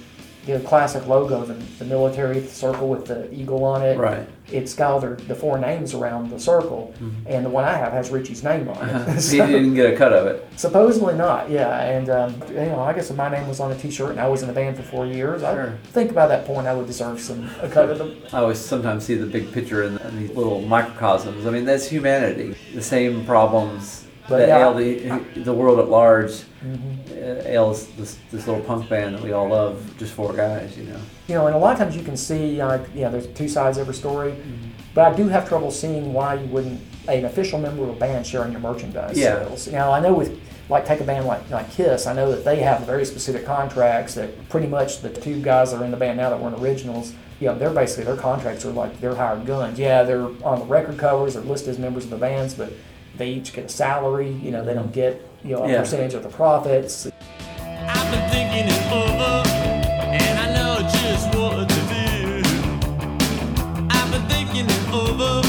the 0.46 0.60
classic 0.60 1.08
logo, 1.08 1.44
the, 1.46 1.54
the 1.80 1.86
military 1.86 2.46
circle 2.46 2.88
with 2.88 3.06
the 3.06 3.34
eagle 3.34 3.64
on 3.64 3.82
it. 3.82 3.98
Right. 3.98 4.28
It's 4.52 4.76
got 4.76 4.92
all 4.92 5.00
the, 5.00 5.16
the 5.24 5.34
four 5.34 5.58
names 5.58 5.96
around 5.96 6.30
the 6.30 6.40
circle, 6.40 6.94
and 7.26 7.44
the 7.44 7.50
one 7.50 7.64
I 7.64 7.74
have 7.74 7.94
has 7.94 8.12
Richie's 8.12 8.44
name 8.44 8.68
on 8.70 8.78
it. 8.90 8.94
Mm-hmm. 9.06 9.32
he 9.32 9.38
didn't 9.54 9.74
get 9.74 9.94
a 9.94 9.98
cut 9.98 10.14
of 10.14 10.28
it. 10.28 10.48
Supposedly 10.56 11.16
not, 11.16 11.50
yeah. 11.50 11.82
And 11.84 12.10
um, 12.10 12.36
you 12.50 12.56
know, 12.56 12.80
I 12.80 12.94
guess 12.94 13.10
if 13.10 13.18
my 13.18 13.28
name 13.30 13.48
was 13.48 13.60
on 13.60 13.72
a 13.72 13.76
T-shirt 13.78 14.12
and 14.12 14.20
I 14.20 14.28
was 14.28 14.42
in 14.44 14.48
the 14.48 14.54
band 14.54 14.78
for 14.78 14.84
four 14.84 15.06
years, 15.08 15.42
Sure. 15.42 15.72
I 15.84 15.88
think 15.88 16.14
by 16.14 16.28
that 16.28 16.46
point 16.46 16.68
I 16.68 16.76
would 16.76 16.86
deserve 16.86 17.20
some 17.20 17.50
a 17.62 17.68
cut 17.70 17.90
of 17.90 17.98
them. 17.98 18.16
I 18.34 18.40
always 18.40 18.60
sometimes 18.60 19.04
see 19.06 19.16
the 19.16 19.26
big 19.26 19.52
picture 19.52 19.84
in, 19.84 19.98
in 19.98 20.20
these 20.20 20.32
little 20.36 20.62
microcosms. 20.62 21.46
I 21.48 21.50
mean, 21.50 21.66
that's 21.66 21.88
humanity. 21.88 22.56
The 22.74 22.82
same 22.84 23.26
problems 23.26 24.06
But 24.30 24.38
that 24.38 24.48
yeah. 24.50 24.60
ail 24.60 24.74
the, 24.76 25.42
the 25.42 25.54
world 25.54 25.80
at 25.80 25.90
large 25.90 26.32
Mhm. 26.64 27.05
Uh, 27.40 27.70
this, 27.98 28.18
this 28.32 28.48
little 28.48 28.62
punk 28.64 28.90
band 28.90 29.16
that 29.16 29.24
we 29.24 29.32
all 29.32 29.48
love, 29.48 29.98
just 29.98 30.14
four 30.14 30.34
guys, 30.34 30.78
you 30.78 30.86
know. 30.86 31.00
You 31.28 31.36
know, 31.36 31.48
and 31.48 31.56
a 31.56 31.60
lot 31.60 31.74
of 31.74 31.80
times 31.80 31.96
you 31.96 32.04
can 32.04 32.18
see, 32.18 32.62
like, 32.64 32.94
know, 33.02 33.12
there's 33.12 33.28
two 33.28 33.48
sides 33.48 33.78
to 33.78 33.82
every 33.82 33.94
story. 33.96 34.32
Mm-hmm. 34.32 34.70
But 34.94 35.14
I 35.14 35.16
do 35.16 35.28
have 35.28 35.48
trouble 35.48 35.72
seeing 35.72 36.14
why 36.14 36.36
you 36.36 36.48
wouldn't 36.48 36.80
an 37.08 37.26
official 37.26 37.60
member 37.60 37.84
of 37.84 37.90
a 37.90 37.94
band 37.94 38.26
sharing 38.26 38.52
your 38.52 38.62
merchandise 38.62 39.18
Yeah. 39.18 39.46
sales. 39.46 39.68
Now 39.68 39.92
I 39.92 40.00
know 40.00 40.14
with 40.14 40.40
like 40.70 40.86
take 40.86 41.00
a 41.02 41.04
band 41.04 41.26
like 41.26 41.48
like 41.52 41.70
Kiss, 41.72 42.08
I 42.08 42.14
know 42.14 42.32
that 42.32 42.44
they 42.44 42.58
have 42.62 42.86
very 42.86 43.06
specific 43.06 43.46
contracts 43.46 44.16
that 44.16 44.50
pretty 44.50 44.68
much 44.68 45.02
the 45.02 45.10
two 45.10 45.42
guys 45.42 45.72
that 45.72 45.82
are 45.82 45.86
in 45.86 45.92
the 45.92 45.98
band 45.98 46.18
now 46.18 46.30
that 46.30 46.40
weren't 46.40 46.60
originals. 46.60 47.14
You 47.40 47.48
know, 47.48 47.60
they're 47.60 47.70
basically 47.70 48.06
their 48.06 48.16
contracts 48.16 48.66
are 48.66 48.72
like 48.72 49.00
they're 49.02 49.16
hired 49.16 49.46
guns. 49.46 49.78
Yeah, 49.78 50.04
they're 50.04 50.28
on 50.44 50.60
the 50.60 50.66
record 50.66 50.98
covers, 50.98 51.34
they're 51.36 51.44
listed 51.44 51.70
as 51.70 51.80
members 51.80 52.06
of 52.06 52.10
the 52.10 52.18
bands, 52.18 52.54
but 52.54 52.72
they 53.18 53.30
each 53.32 53.54
get 53.54 53.66
a 53.66 53.70
salary. 53.70 54.30
You 54.32 54.52
know, 54.52 54.64
they 54.64 54.74
don't 54.74 54.92
get 54.92 55.22
you 55.44 55.56
know 55.56 55.64
a 55.64 55.72
Yeah. 55.72 55.80
percentage 55.80 56.14
of 56.14 56.24
the 56.24 56.30
profits. 56.30 57.08
I've 57.08 58.12
been 58.12 58.30
thinking 58.30 58.68
it 58.68 58.92
over, 58.92 59.44
and 59.48 60.40
I 60.40 60.54
know 60.54 60.82
just 60.90 61.28
what 61.36 61.68
to 61.70 61.76
do. 61.76 62.42
I've 63.90 64.12
been 64.12 64.26
thinking 64.28 64.66
it 64.68 64.94
over, 64.94 65.48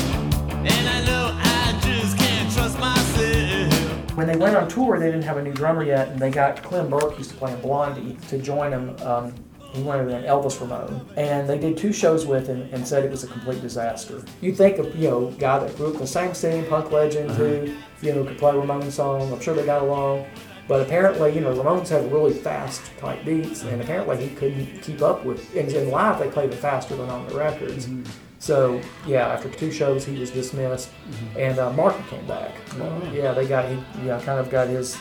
and 0.50 0.88
I 0.88 1.04
know 1.06 1.32
I 1.34 1.78
just 1.82 2.16
can't 2.18 2.52
trust 2.52 2.78
myself. 2.78 4.16
When 4.16 4.26
they 4.26 4.36
went 4.36 4.56
on 4.56 4.68
tour, 4.68 4.98
they 4.98 5.06
didn't 5.06 5.22
have 5.24 5.36
a 5.36 5.42
new 5.42 5.52
drummer 5.52 5.82
yet, 5.84 6.08
and 6.08 6.18
they 6.18 6.30
got 6.30 6.62
Clem 6.62 6.88
Burke, 6.88 7.18
used 7.18 7.30
to 7.30 7.36
play 7.36 7.52
in 7.52 7.60
Blondie, 7.60 8.16
to 8.28 8.38
join 8.38 8.70
them. 8.70 8.96
Um, 9.02 9.34
he 9.76 9.82
wanted 9.82 10.08
an 10.08 10.24
Elvis 10.24 10.60
Ramone, 10.60 11.06
and 11.16 11.48
they 11.48 11.58
did 11.58 11.76
two 11.76 11.92
shows 11.92 12.24
with 12.26 12.46
him 12.46 12.68
and 12.72 12.86
said 12.86 13.04
it 13.04 13.10
was 13.10 13.24
a 13.24 13.26
complete 13.26 13.60
disaster. 13.60 14.22
You'd 14.40 14.56
think 14.56 14.78
of 14.78 14.96
you 14.96 15.10
know 15.10 15.30
guy 15.38 15.58
that 15.58 15.76
grew 15.76 15.88
up 15.88 15.94
in 15.94 16.00
the 16.00 16.06
same 16.06 16.34
city, 16.34 16.66
punk 16.66 16.90
legend, 16.90 17.30
uh-huh. 17.30 17.38
who 17.38 17.76
you 18.02 18.14
know 18.14 18.24
could 18.24 18.38
play 18.38 18.56
Ramone 18.56 18.90
song. 18.90 19.32
I'm 19.32 19.40
sure 19.40 19.54
they 19.54 19.66
got 19.66 19.82
along, 19.82 20.26
but 20.66 20.80
apparently 20.80 21.34
you 21.34 21.40
know 21.42 21.54
Ramones 21.54 21.88
had 21.88 22.10
really 22.10 22.32
fast 22.32 22.90
type 22.98 23.24
beats, 23.24 23.62
and 23.64 23.82
apparently 23.82 24.16
he 24.16 24.34
couldn't 24.34 24.80
keep 24.82 25.02
up 25.02 25.24
with. 25.24 25.54
And 25.54 25.70
in 25.70 25.90
live, 25.90 26.18
they 26.18 26.30
played 26.30 26.50
it 26.50 26.56
faster 26.56 26.96
than 26.96 27.10
on 27.10 27.26
the 27.28 27.34
records. 27.34 27.86
Mm-hmm. 27.86 28.10
So 28.38 28.80
yeah, 29.06 29.28
after 29.28 29.50
two 29.50 29.70
shows, 29.70 30.04
he 30.04 30.18
was 30.18 30.30
dismissed, 30.30 30.90
mm-hmm. 30.90 31.38
and 31.38 31.58
uh, 31.58 31.72
Marky 31.72 32.02
came 32.08 32.26
back. 32.26 32.52
Oh, 32.74 33.10
yeah, 33.12 33.32
they 33.32 33.46
got 33.46 33.68
he 33.68 33.78
yeah 34.06 34.20
kind 34.24 34.40
of 34.40 34.50
got 34.50 34.68
his 34.68 34.96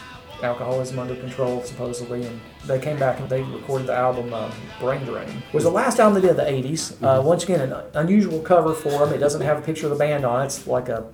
alcoholism 0.45 0.99
under 0.99 1.15
control 1.15 1.61
supposedly, 1.63 2.25
and 2.25 2.39
they 2.65 2.79
came 2.79 2.97
back 2.97 3.19
and 3.19 3.29
they 3.29 3.41
recorded 3.43 3.87
the 3.87 3.93
album 3.95 4.33
um, 4.33 4.51
Brain 4.79 5.03
Drain. 5.03 5.27
It 5.27 5.53
was 5.53 5.63
the 5.65 5.69
last 5.71 5.99
album 5.99 6.21
they 6.21 6.27
did 6.27 6.37
in 6.39 6.63
the 6.63 6.69
'80s. 6.69 6.95
Uh, 7.03 7.21
once 7.21 7.43
again, 7.43 7.59
an 7.61 7.83
unusual 7.95 8.39
cover 8.41 8.73
for 8.73 8.91
them. 9.05 9.13
It 9.13 9.17
doesn't 9.19 9.41
have 9.41 9.57
a 9.57 9.61
picture 9.61 9.85
of 9.87 9.91
the 9.91 9.97
band 9.99 10.25
on 10.25 10.41
it. 10.41 10.45
It's 10.45 10.65
like 10.67 10.89
a 10.89 11.05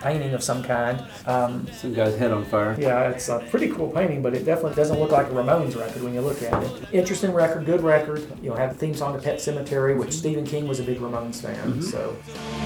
painting 0.00 0.32
of 0.32 0.42
some 0.44 0.62
kind. 0.62 1.04
Um, 1.26 1.66
Some 1.72 1.92
guy's 1.92 2.16
head 2.16 2.30
on 2.30 2.44
fire. 2.44 2.76
yeah, 2.78 3.08
it's 3.08 3.28
a 3.28 3.40
pretty 3.50 3.68
cool 3.70 3.90
painting, 3.90 4.22
but 4.22 4.32
it 4.32 4.44
definitely 4.44 4.76
doesn't 4.76 4.96
look 5.00 5.10
like 5.10 5.26
a 5.26 5.30
Ramones 5.30 5.74
record 5.76 6.02
when 6.04 6.14
you 6.14 6.20
look 6.20 6.40
at 6.40 6.62
it. 6.62 6.70
Interesting 6.92 7.32
record, 7.32 7.66
good 7.66 7.82
record. 7.82 8.20
You 8.40 8.50
know, 8.50 8.54
have 8.56 8.74
the 8.74 8.78
theme 8.78 8.94
song 8.94 9.12
to 9.14 9.20
Pet 9.20 9.38
Sematary, 9.38 9.98
which 9.98 10.12
Stephen 10.12 10.44
King 10.46 10.68
was 10.68 10.78
a 10.78 10.84
big 10.84 10.98
Ramones 11.00 11.40
fan. 11.42 11.82
So 11.82 12.14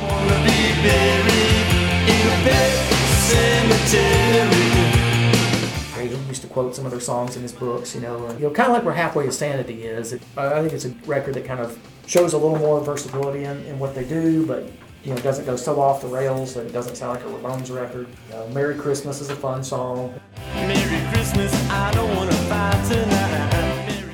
Wanna 0.03 0.45
be 0.45 0.73
buried 0.85 1.69
in 2.13 2.27
a 2.29 2.37
pet 2.45 2.73
cemetery. 3.31 4.62
Used 6.33 6.43
to 6.43 6.49
quote 6.49 6.75
some 6.75 6.85
of 6.85 6.91
their 6.91 7.01
songs 7.01 7.37
in 7.37 7.43
his 7.43 7.53
books. 7.53 7.95
You 7.95 8.01
know, 8.01 8.27
and, 8.27 8.41
you 8.41 8.47
know, 8.47 8.53
kind 8.53 8.69
of 8.71 8.75
like 8.75 8.85
where 8.85 8.95
Halfway 8.95 9.27
to 9.27 9.33
Sanity 9.33 9.85
is. 9.85 10.13
It, 10.13 10.23
I 10.37 10.55
I 10.55 10.61
think 10.61 10.73
it's 10.73 10.85
a 10.85 10.91
record 11.07 11.35
that 11.35 11.45
kind 11.45 11.61
of 11.61 11.79
shows 12.07 12.33
a 12.33 12.39
little 12.39 12.59
more 12.59 12.81
versatility 12.81 13.45
in, 13.45 13.65
in 13.67 13.79
what 13.79 13.95
they 13.95 14.05
do, 14.05 14.47
but. 14.47 14.65
You 15.05 15.13
know, 15.13 15.21
doesn't 15.21 15.47
go 15.47 15.57
so 15.57 15.81
off 15.81 16.01
the 16.01 16.07
rails 16.07 16.55
that 16.55 16.65
it 16.65 16.73
doesn't 16.73 16.95
sound 16.95 17.17
like 17.17 17.25
a 17.25 17.29
Ramones 17.29 17.75
record. 17.75 18.07
You 18.29 18.35
know, 18.35 18.47
Merry 18.51 18.77
Christmas 18.77 19.21
is 19.21 19.31
a 19.31 19.35
fun 19.35 19.65
song. 19.65 20.15
Merry 20.55 21.13
Christmas, 21.13 21.53
I 21.71 21.91
don't 21.91 22.15
wanna 22.15 22.31
fight 22.31 22.89
tonight. 22.89 24.05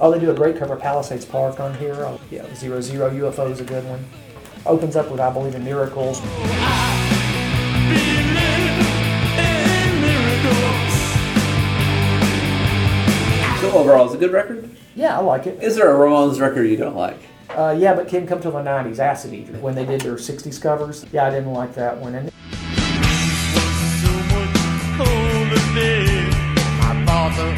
Oh, 0.00 0.12
they 0.12 0.20
do 0.20 0.30
a 0.30 0.34
great 0.34 0.56
cover 0.56 0.74
of 0.74 0.80
Palisades 0.80 1.24
Park 1.24 1.58
on 1.58 1.74
here. 1.74 1.96
Oh, 1.96 2.20
yeah, 2.30 2.46
Zero 2.54 2.80
Zero 2.80 3.10
UFO 3.10 3.50
is 3.50 3.58
a 3.58 3.64
good 3.64 3.84
one. 3.86 4.04
Opens 4.64 4.94
up 4.94 5.10
with 5.10 5.18
I 5.18 5.32
Believe 5.32 5.56
in 5.56 5.64
Miracles. 5.64 6.20
Oh, 6.22 6.42
in 6.42 6.97
overall, 13.74 14.06
it's 14.06 14.14
a 14.14 14.18
good 14.18 14.32
record. 14.32 14.68
Yeah, 14.94 15.16
I 15.18 15.20
like 15.20 15.46
it. 15.46 15.62
Is 15.62 15.76
there 15.76 15.90
a 15.94 15.98
Ramones 15.98 16.40
record 16.40 16.64
you 16.64 16.76
don't 16.76 16.96
like? 16.96 17.18
Uh, 17.50 17.74
yeah, 17.78 17.94
but 17.94 18.08
Kid 18.08 18.28
Come 18.28 18.40
to 18.42 18.50
the 18.50 18.58
90s, 18.58 18.98
Acid 18.98 19.32
Eater, 19.32 19.54
when 19.58 19.74
they 19.74 19.86
did 19.86 20.00
their 20.02 20.16
60s 20.16 20.60
covers. 20.60 21.06
Yeah, 21.12 21.26
I 21.26 21.30
didn't 21.30 21.52
like 21.52 21.74
that 21.74 21.96
one. 21.98 22.14
And 22.14 22.30
So 22.30 24.10
much 24.34 24.56
colder 24.98 25.74
day. 25.74 26.28
My 26.80 27.04
father 27.06 27.48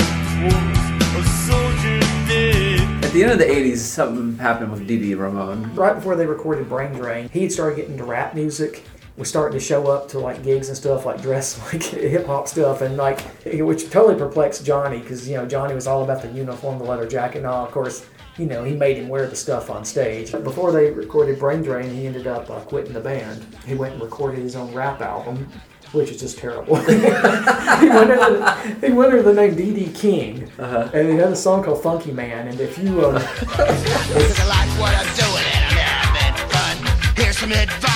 was 0.44 1.16
a 1.16 1.28
soldier 1.48 2.00
dead. 2.28 3.04
At 3.04 3.12
the 3.12 3.22
end 3.24 3.32
of 3.32 3.38
the 3.38 3.44
80s, 3.46 3.78
something 3.78 4.38
happened 4.38 4.70
with 4.72 4.86
Dee 4.86 4.98
Dee 4.98 5.14
Ramone. 5.14 5.74
right 5.74 5.94
before 5.94 6.14
they 6.16 6.26
recorded 6.26 6.68
Brain 6.68 6.92
Drain, 6.92 7.28
he 7.32 7.42
had 7.42 7.52
started 7.52 7.76
getting 7.76 7.92
into 7.92 8.04
rap 8.04 8.34
music. 8.34 8.84
Was 9.20 9.28
starting 9.28 9.58
to 9.58 9.62
show 9.62 9.86
up 9.88 10.08
to 10.08 10.18
like 10.18 10.42
gigs 10.42 10.68
and 10.68 10.76
stuff, 10.76 11.04
like 11.04 11.20
dress 11.20 11.58
like 11.74 11.82
hip 11.82 12.24
hop 12.24 12.48
stuff, 12.48 12.80
and 12.80 12.96
like 12.96 13.20
which 13.44 13.90
totally 13.90 14.18
perplexed 14.18 14.64
Johnny 14.64 14.98
because 14.98 15.28
you 15.28 15.36
know 15.36 15.44
Johnny 15.44 15.74
was 15.74 15.86
all 15.86 16.02
about 16.02 16.22
the 16.22 16.28
uniform, 16.28 16.78
the 16.78 16.84
leather 16.84 17.06
jacket, 17.06 17.38
and 17.38 17.46
all. 17.46 17.66
Of 17.66 17.70
course, 17.70 18.06
you 18.38 18.46
know 18.46 18.64
he 18.64 18.72
made 18.72 18.96
him 18.96 19.08
wear 19.08 19.26
the 19.26 19.36
stuff 19.36 19.68
on 19.68 19.84
stage. 19.84 20.32
Before 20.32 20.72
they 20.72 20.90
recorded 20.90 21.38
Brain 21.38 21.60
Drain, 21.60 21.90
he 21.90 22.06
ended 22.06 22.26
up 22.26 22.48
uh, 22.48 22.60
quitting 22.60 22.94
the 22.94 23.00
band. 23.00 23.44
He 23.66 23.74
went 23.74 23.92
and 23.92 24.02
recorded 24.02 24.40
his 24.40 24.56
own 24.56 24.72
rap 24.72 25.02
album, 25.02 25.52
which 25.92 26.10
is 26.10 26.18
just 26.18 26.38
terrible. 26.38 26.76
he, 26.86 26.96
went 26.96 28.10
under 28.10 28.16
the, 28.16 28.78
he 28.86 28.90
went 28.90 29.12
under 29.12 29.22
the 29.22 29.34
name 29.34 29.54
Dee 29.54 29.74
Dee 29.74 29.92
King, 29.92 30.50
and 30.56 31.08
he 31.10 31.16
had 31.16 31.30
a 31.30 31.36
song 31.36 31.62
called 31.62 31.82
Funky 31.82 32.12
Man. 32.12 32.48
And 32.48 32.58
if 32.58 32.78
you 32.78 33.04
um, 33.04 33.20
Cause 33.20 34.40
I 34.40 34.46
like 34.46 34.80
what 34.80 34.94
I'm 34.96 35.14
doing 35.14 35.44
and 35.52 35.64
I'm 35.76 36.16
having 36.16 36.48
fun. 36.48 37.14
Here's 37.22 37.36
some 37.36 37.52
advice 37.52 37.89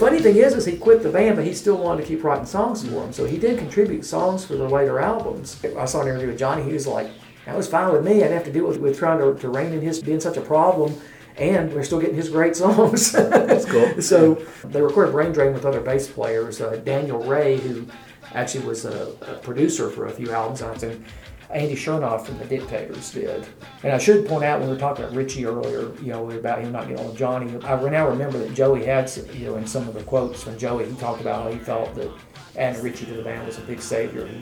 funny 0.00 0.18
thing 0.18 0.36
is, 0.36 0.54
is 0.54 0.64
he 0.64 0.78
quit 0.78 1.02
the 1.02 1.10
band, 1.10 1.36
but 1.36 1.44
he 1.44 1.54
still 1.54 1.76
wanted 1.76 2.02
to 2.02 2.08
keep 2.08 2.24
writing 2.24 2.46
songs 2.46 2.82
for 2.82 2.90
them. 2.90 3.12
So 3.12 3.26
he 3.26 3.36
did 3.36 3.58
contribute 3.58 4.04
songs 4.04 4.44
for 4.44 4.54
the 4.56 4.66
later 4.66 4.98
albums. 4.98 5.62
I 5.76 5.84
saw 5.84 6.00
an 6.00 6.08
interview 6.08 6.28
with 6.28 6.38
Johnny. 6.38 6.62
He 6.62 6.72
was 6.72 6.86
like, 6.86 7.08
"That 7.44 7.56
was 7.56 7.68
fine 7.68 7.92
with 7.92 8.04
me. 8.04 8.24
I'd 8.24 8.30
have 8.30 8.44
to 8.44 8.52
deal 8.52 8.66
with, 8.66 8.78
with 8.78 8.98
trying 8.98 9.18
to, 9.18 9.38
to 9.38 9.48
rein 9.48 9.72
in 9.72 9.82
his 9.82 10.02
being 10.02 10.20
such 10.20 10.38
a 10.38 10.40
problem." 10.40 10.98
And 11.36 11.72
we're 11.72 11.84
still 11.84 12.00
getting 12.00 12.16
his 12.16 12.28
great 12.28 12.56
songs. 12.62 13.12
That's 13.12 13.66
cool. 13.66 14.02
so 14.02 14.34
they 14.64 14.80
recorded 14.82 15.12
Brain 15.12 15.32
Drain 15.32 15.52
with 15.52 15.64
other 15.64 15.80
bass 15.80 16.08
players. 16.08 16.60
Uh, 16.60 16.76
Daniel 16.84 17.22
Rey, 17.22 17.58
who 17.58 17.86
actually 18.34 18.64
was 18.64 18.84
a, 18.84 19.14
a 19.22 19.34
producer 19.36 19.90
for 19.90 20.06
a 20.06 20.10
few 20.10 20.32
albums, 20.32 20.62
I 20.62 20.74
think. 20.76 21.04
Andy 21.52 21.74
Shernoff 21.74 22.26
from 22.26 22.38
the 22.38 22.44
Dictators 22.44 23.12
did. 23.12 23.46
And 23.82 23.92
I 23.92 23.98
should 23.98 24.26
point 24.26 24.44
out 24.44 24.60
when 24.60 24.68
we 24.68 24.74
were 24.74 24.80
talking 24.80 25.04
about 25.04 25.16
Richie 25.16 25.46
earlier, 25.46 25.92
you 26.00 26.12
know, 26.12 26.30
about 26.30 26.60
him 26.60 26.70
not 26.72 26.88
getting 26.88 27.04
on 27.04 27.16
Johnny. 27.16 27.52
I 27.64 27.88
now 27.90 28.08
remember 28.08 28.38
that 28.38 28.54
Joey 28.54 28.84
had, 28.84 29.10
you 29.34 29.46
know, 29.46 29.56
in 29.56 29.66
some 29.66 29.88
of 29.88 29.94
the 29.94 30.02
quotes 30.04 30.42
from 30.42 30.56
Joey, 30.58 30.88
he 30.88 30.94
talked 30.96 31.20
about 31.20 31.44
how 31.44 31.50
he 31.50 31.58
felt 31.58 31.94
that 31.96 32.10
adding 32.56 32.82
Richie 32.82 33.06
to 33.06 33.14
the 33.14 33.22
band 33.22 33.46
was 33.46 33.58
a 33.58 33.62
big 33.62 33.80
savior. 33.80 34.26
He, 34.26 34.36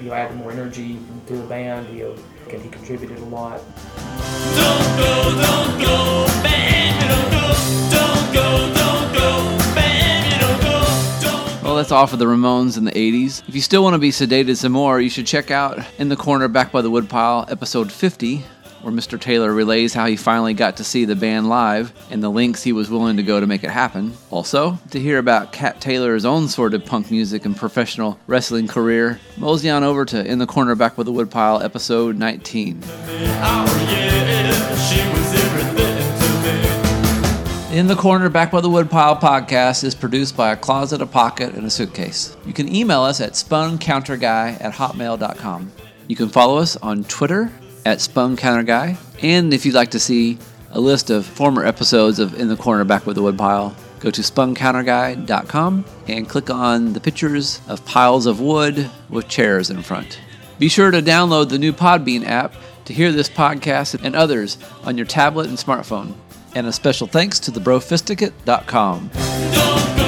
you 0.00 0.08
know, 0.08 0.14
added 0.14 0.36
more 0.36 0.50
energy 0.50 0.98
to 1.26 1.36
the 1.36 1.46
band. 1.46 1.96
You 1.96 2.04
know, 2.04 2.16
and 2.50 2.62
he 2.62 2.68
contributed 2.70 3.18
a 3.18 3.24
lot. 3.26 3.60
Don't 4.56 4.96
go, 4.98 5.40
don't 5.40 5.80
go, 5.80 6.26
baby, 6.42 6.57
all 11.78 12.08
for 12.08 12.16
the 12.16 12.24
Ramones 12.24 12.76
in 12.76 12.84
the 12.84 12.90
80s. 12.90 13.48
If 13.48 13.54
you 13.54 13.60
still 13.60 13.84
want 13.84 13.94
to 13.94 14.00
be 14.00 14.10
sedated 14.10 14.56
some 14.56 14.72
more, 14.72 15.00
you 15.00 15.08
should 15.08 15.28
check 15.28 15.52
out 15.52 15.78
In 15.96 16.08
the 16.08 16.16
Corner 16.16 16.48
Back 16.48 16.72
by 16.72 16.82
the 16.82 16.90
Woodpile, 16.90 17.46
episode 17.48 17.92
50, 17.92 18.38
where 18.82 18.92
Mr. 18.92 19.18
Taylor 19.18 19.52
relays 19.52 19.94
how 19.94 20.06
he 20.06 20.16
finally 20.16 20.54
got 20.54 20.78
to 20.78 20.84
see 20.84 21.04
the 21.04 21.14
band 21.14 21.48
live 21.48 21.92
and 22.10 22.20
the 22.20 22.30
lengths 22.30 22.64
he 22.64 22.72
was 22.72 22.90
willing 22.90 23.16
to 23.16 23.22
go 23.22 23.38
to 23.38 23.46
make 23.46 23.62
it 23.62 23.70
happen. 23.70 24.12
Also, 24.30 24.76
to 24.90 24.98
hear 24.98 25.18
about 25.18 25.52
Cat 25.52 25.80
Taylor's 25.80 26.24
own 26.24 26.48
sort 26.48 26.74
of 26.74 26.84
punk 26.84 27.12
music 27.12 27.44
and 27.44 27.56
professional 27.56 28.18
wrestling 28.26 28.66
career, 28.66 29.20
mosey 29.36 29.70
on 29.70 29.84
over 29.84 30.04
to 30.04 30.26
In 30.26 30.40
the 30.40 30.46
Corner 30.46 30.74
Back 30.74 30.96
by 30.96 31.04
the 31.04 31.12
Woodpile, 31.12 31.62
episode 31.62 32.16
19. 32.16 32.82
In 37.78 37.86
the 37.86 37.94
Corner 37.94 38.28
Back 38.28 38.50
by 38.50 38.60
the 38.60 38.68
Woodpile 38.68 39.20
podcast 39.20 39.84
is 39.84 39.94
produced 39.94 40.36
by 40.36 40.50
a 40.50 40.56
closet, 40.56 41.00
a 41.00 41.06
pocket, 41.06 41.54
and 41.54 41.64
a 41.64 41.70
suitcase. 41.70 42.36
You 42.44 42.52
can 42.52 42.74
email 42.74 43.02
us 43.02 43.20
at 43.20 43.34
spuncounterguy 43.34 44.60
at 44.60 44.72
hotmail.com. 44.72 45.70
You 46.08 46.16
can 46.16 46.28
follow 46.28 46.58
us 46.58 46.76
on 46.78 47.04
Twitter 47.04 47.52
at 47.86 47.98
spuncounterguy. 47.98 48.96
And 49.22 49.54
if 49.54 49.64
you'd 49.64 49.76
like 49.76 49.92
to 49.92 50.00
see 50.00 50.38
a 50.72 50.80
list 50.80 51.10
of 51.10 51.24
former 51.24 51.64
episodes 51.64 52.18
of 52.18 52.34
In 52.34 52.48
the 52.48 52.56
Corner 52.56 52.82
Back 52.82 53.04
by 53.04 53.12
the 53.12 53.22
Woodpile, 53.22 53.76
go 54.00 54.10
to 54.10 54.22
spuncounterguy.com 54.22 55.84
and 56.08 56.28
click 56.28 56.50
on 56.50 56.94
the 56.94 57.00
pictures 57.00 57.60
of 57.68 57.84
piles 57.84 58.26
of 58.26 58.40
wood 58.40 58.90
with 59.08 59.28
chairs 59.28 59.70
in 59.70 59.84
front. 59.84 60.18
Be 60.58 60.68
sure 60.68 60.90
to 60.90 61.00
download 61.00 61.48
the 61.48 61.60
new 61.60 61.72
Podbean 61.72 62.26
app 62.26 62.54
to 62.86 62.92
hear 62.92 63.12
this 63.12 63.28
podcast 63.28 64.02
and 64.02 64.16
others 64.16 64.58
on 64.82 64.96
your 64.96 65.06
tablet 65.06 65.46
and 65.46 65.56
smartphone. 65.56 66.14
And 66.58 66.66
a 66.66 66.72
special 66.72 67.06
thanks 67.06 67.38
to 67.38 67.52
thebrofisticate.com. 67.52 69.10
Don't 69.14 70.07